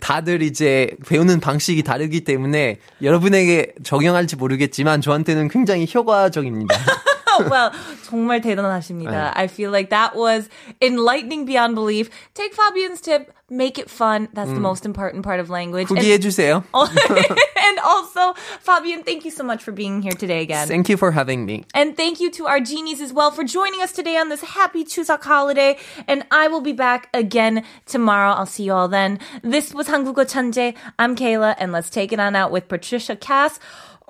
다들 0.00 0.42
이제 0.42 0.96
배우는 1.06 1.38
방식이 1.38 1.84
다르기 1.84 2.24
때문에 2.24 2.78
여러분에게 3.00 3.74
적용할지 3.84 4.34
모르겠지만 4.34 5.02
저한테는 5.02 5.48
굉장히 5.48 5.86
효과적입니다. 5.94 6.74
well, 7.49 7.71
정말 8.03 8.41
대단하십니다. 8.41 9.33
I 9.35 9.47
feel 9.47 9.71
like 9.71 9.89
that 9.89 10.15
was 10.15 10.49
enlightening 10.81 11.45
beyond 11.45 11.75
belief. 11.75 12.09
Take 12.33 12.53
Fabian's 12.53 13.01
tip, 13.01 13.33
make 13.49 13.77
it 13.77 13.89
fun. 13.89 14.29
That's 14.33 14.51
the 14.51 14.59
most 14.59 14.85
important 14.85 15.23
part 15.23 15.39
of 15.39 15.49
language. 15.49 15.87
후기해 15.87 16.15
and, 16.15 16.23
주세요. 16.23 16.63
Oh, 16.73 16.87
and 17.67 17.79
also, 17.79 18.33
Fabian, 18.61 19.03
thank 19.03 19.25
you 19.25 19.31
so 19.31 19.43
much 19.43 19.63
for 19.63 19.71
being 19.71 20.01
here 20.01 20.13
today 20.13 20.41
again. 20.41 20.67
Thank 20.67 20.89
you 20.89 20.97
for 20.97 21.11
having 21.11 21.45
me. 21.45 21.65
And 21.73 21.95
thank 21.97 22.19
you 22.19 22.31
to 22.31 22.47
our 22.47 22.59
genies 22.59 23.01
as 23.01 23.11
well 23.11 23.31
for 23.31 23.43
joining 23.43 23.81
us 23.81 23.91
today 23.91 24.17
on 24.17 24.29
this 24.29 24.41
happy 24.41 24.83
Chuseok 24.83 25.23
holiday. 25.23 25.77
And 26.07 26.25
I 26.31 26.47
will 26.47 26.61
be 26.61 26.73
back 26.73 27.09
again 27.13 27.63
tomorrow. 27.85 28.31
I'll 28.31 28.45
see 28.45 28.63
you 28.63 28.73
all 28.73 28.87
then. 28.87 29.19
This 29.43 29.73
was 29.73 29.87
Hangugo 29.87 30.25
Chanje. 30.25 30.75
I'm 30.97 31.15
Kayla, 31.15 31.55
and 31.57 31.71
let's 31.71 31.89
take 31.89 32.13
it 32.13 32.19
on 32.19 32.35
out 32.35 32.51
with 32.51 32.67
Patricia 32.67 33.15
Kaas. 33.15 33.59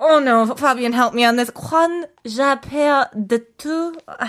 Oh 0.02 0.18
no, 0.18 0.46
Fabian, 0.56 0.92
help 0.94 1.12
me 1.12 1.26
on 1.26 1.36
this. 1.36 1.50
Juan 1.54 2.06
j'appelle 2.24 3.06
de 3.14 3.36
tout. 3.58 3.94
Uh, 4.08 4.24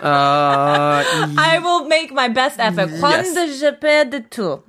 I 0.02 1.58
will 1.62 1.86
make 1.88 2.12
my 2.12 2.28
best 2.28 2.60
effort. 2.60 2.86
Juan 2.88 3.24
Yes. 3.24 3.34
de 3.34 3.46
j'appelle 3.60 4.08
de 4.10 4.18
tout. 4.20 4.62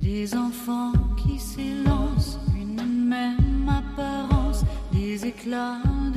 Des 0.00 0.34
enfants 0.36 0.92
qui 1.16 1.38
s'élancent, 1.38 2.38
une 2.56 3.08
même 3.08 3.68
apparence, 3.68 4.62
des 4.92 5.26
éclats 5.26 5.78
de. 6.14 6.15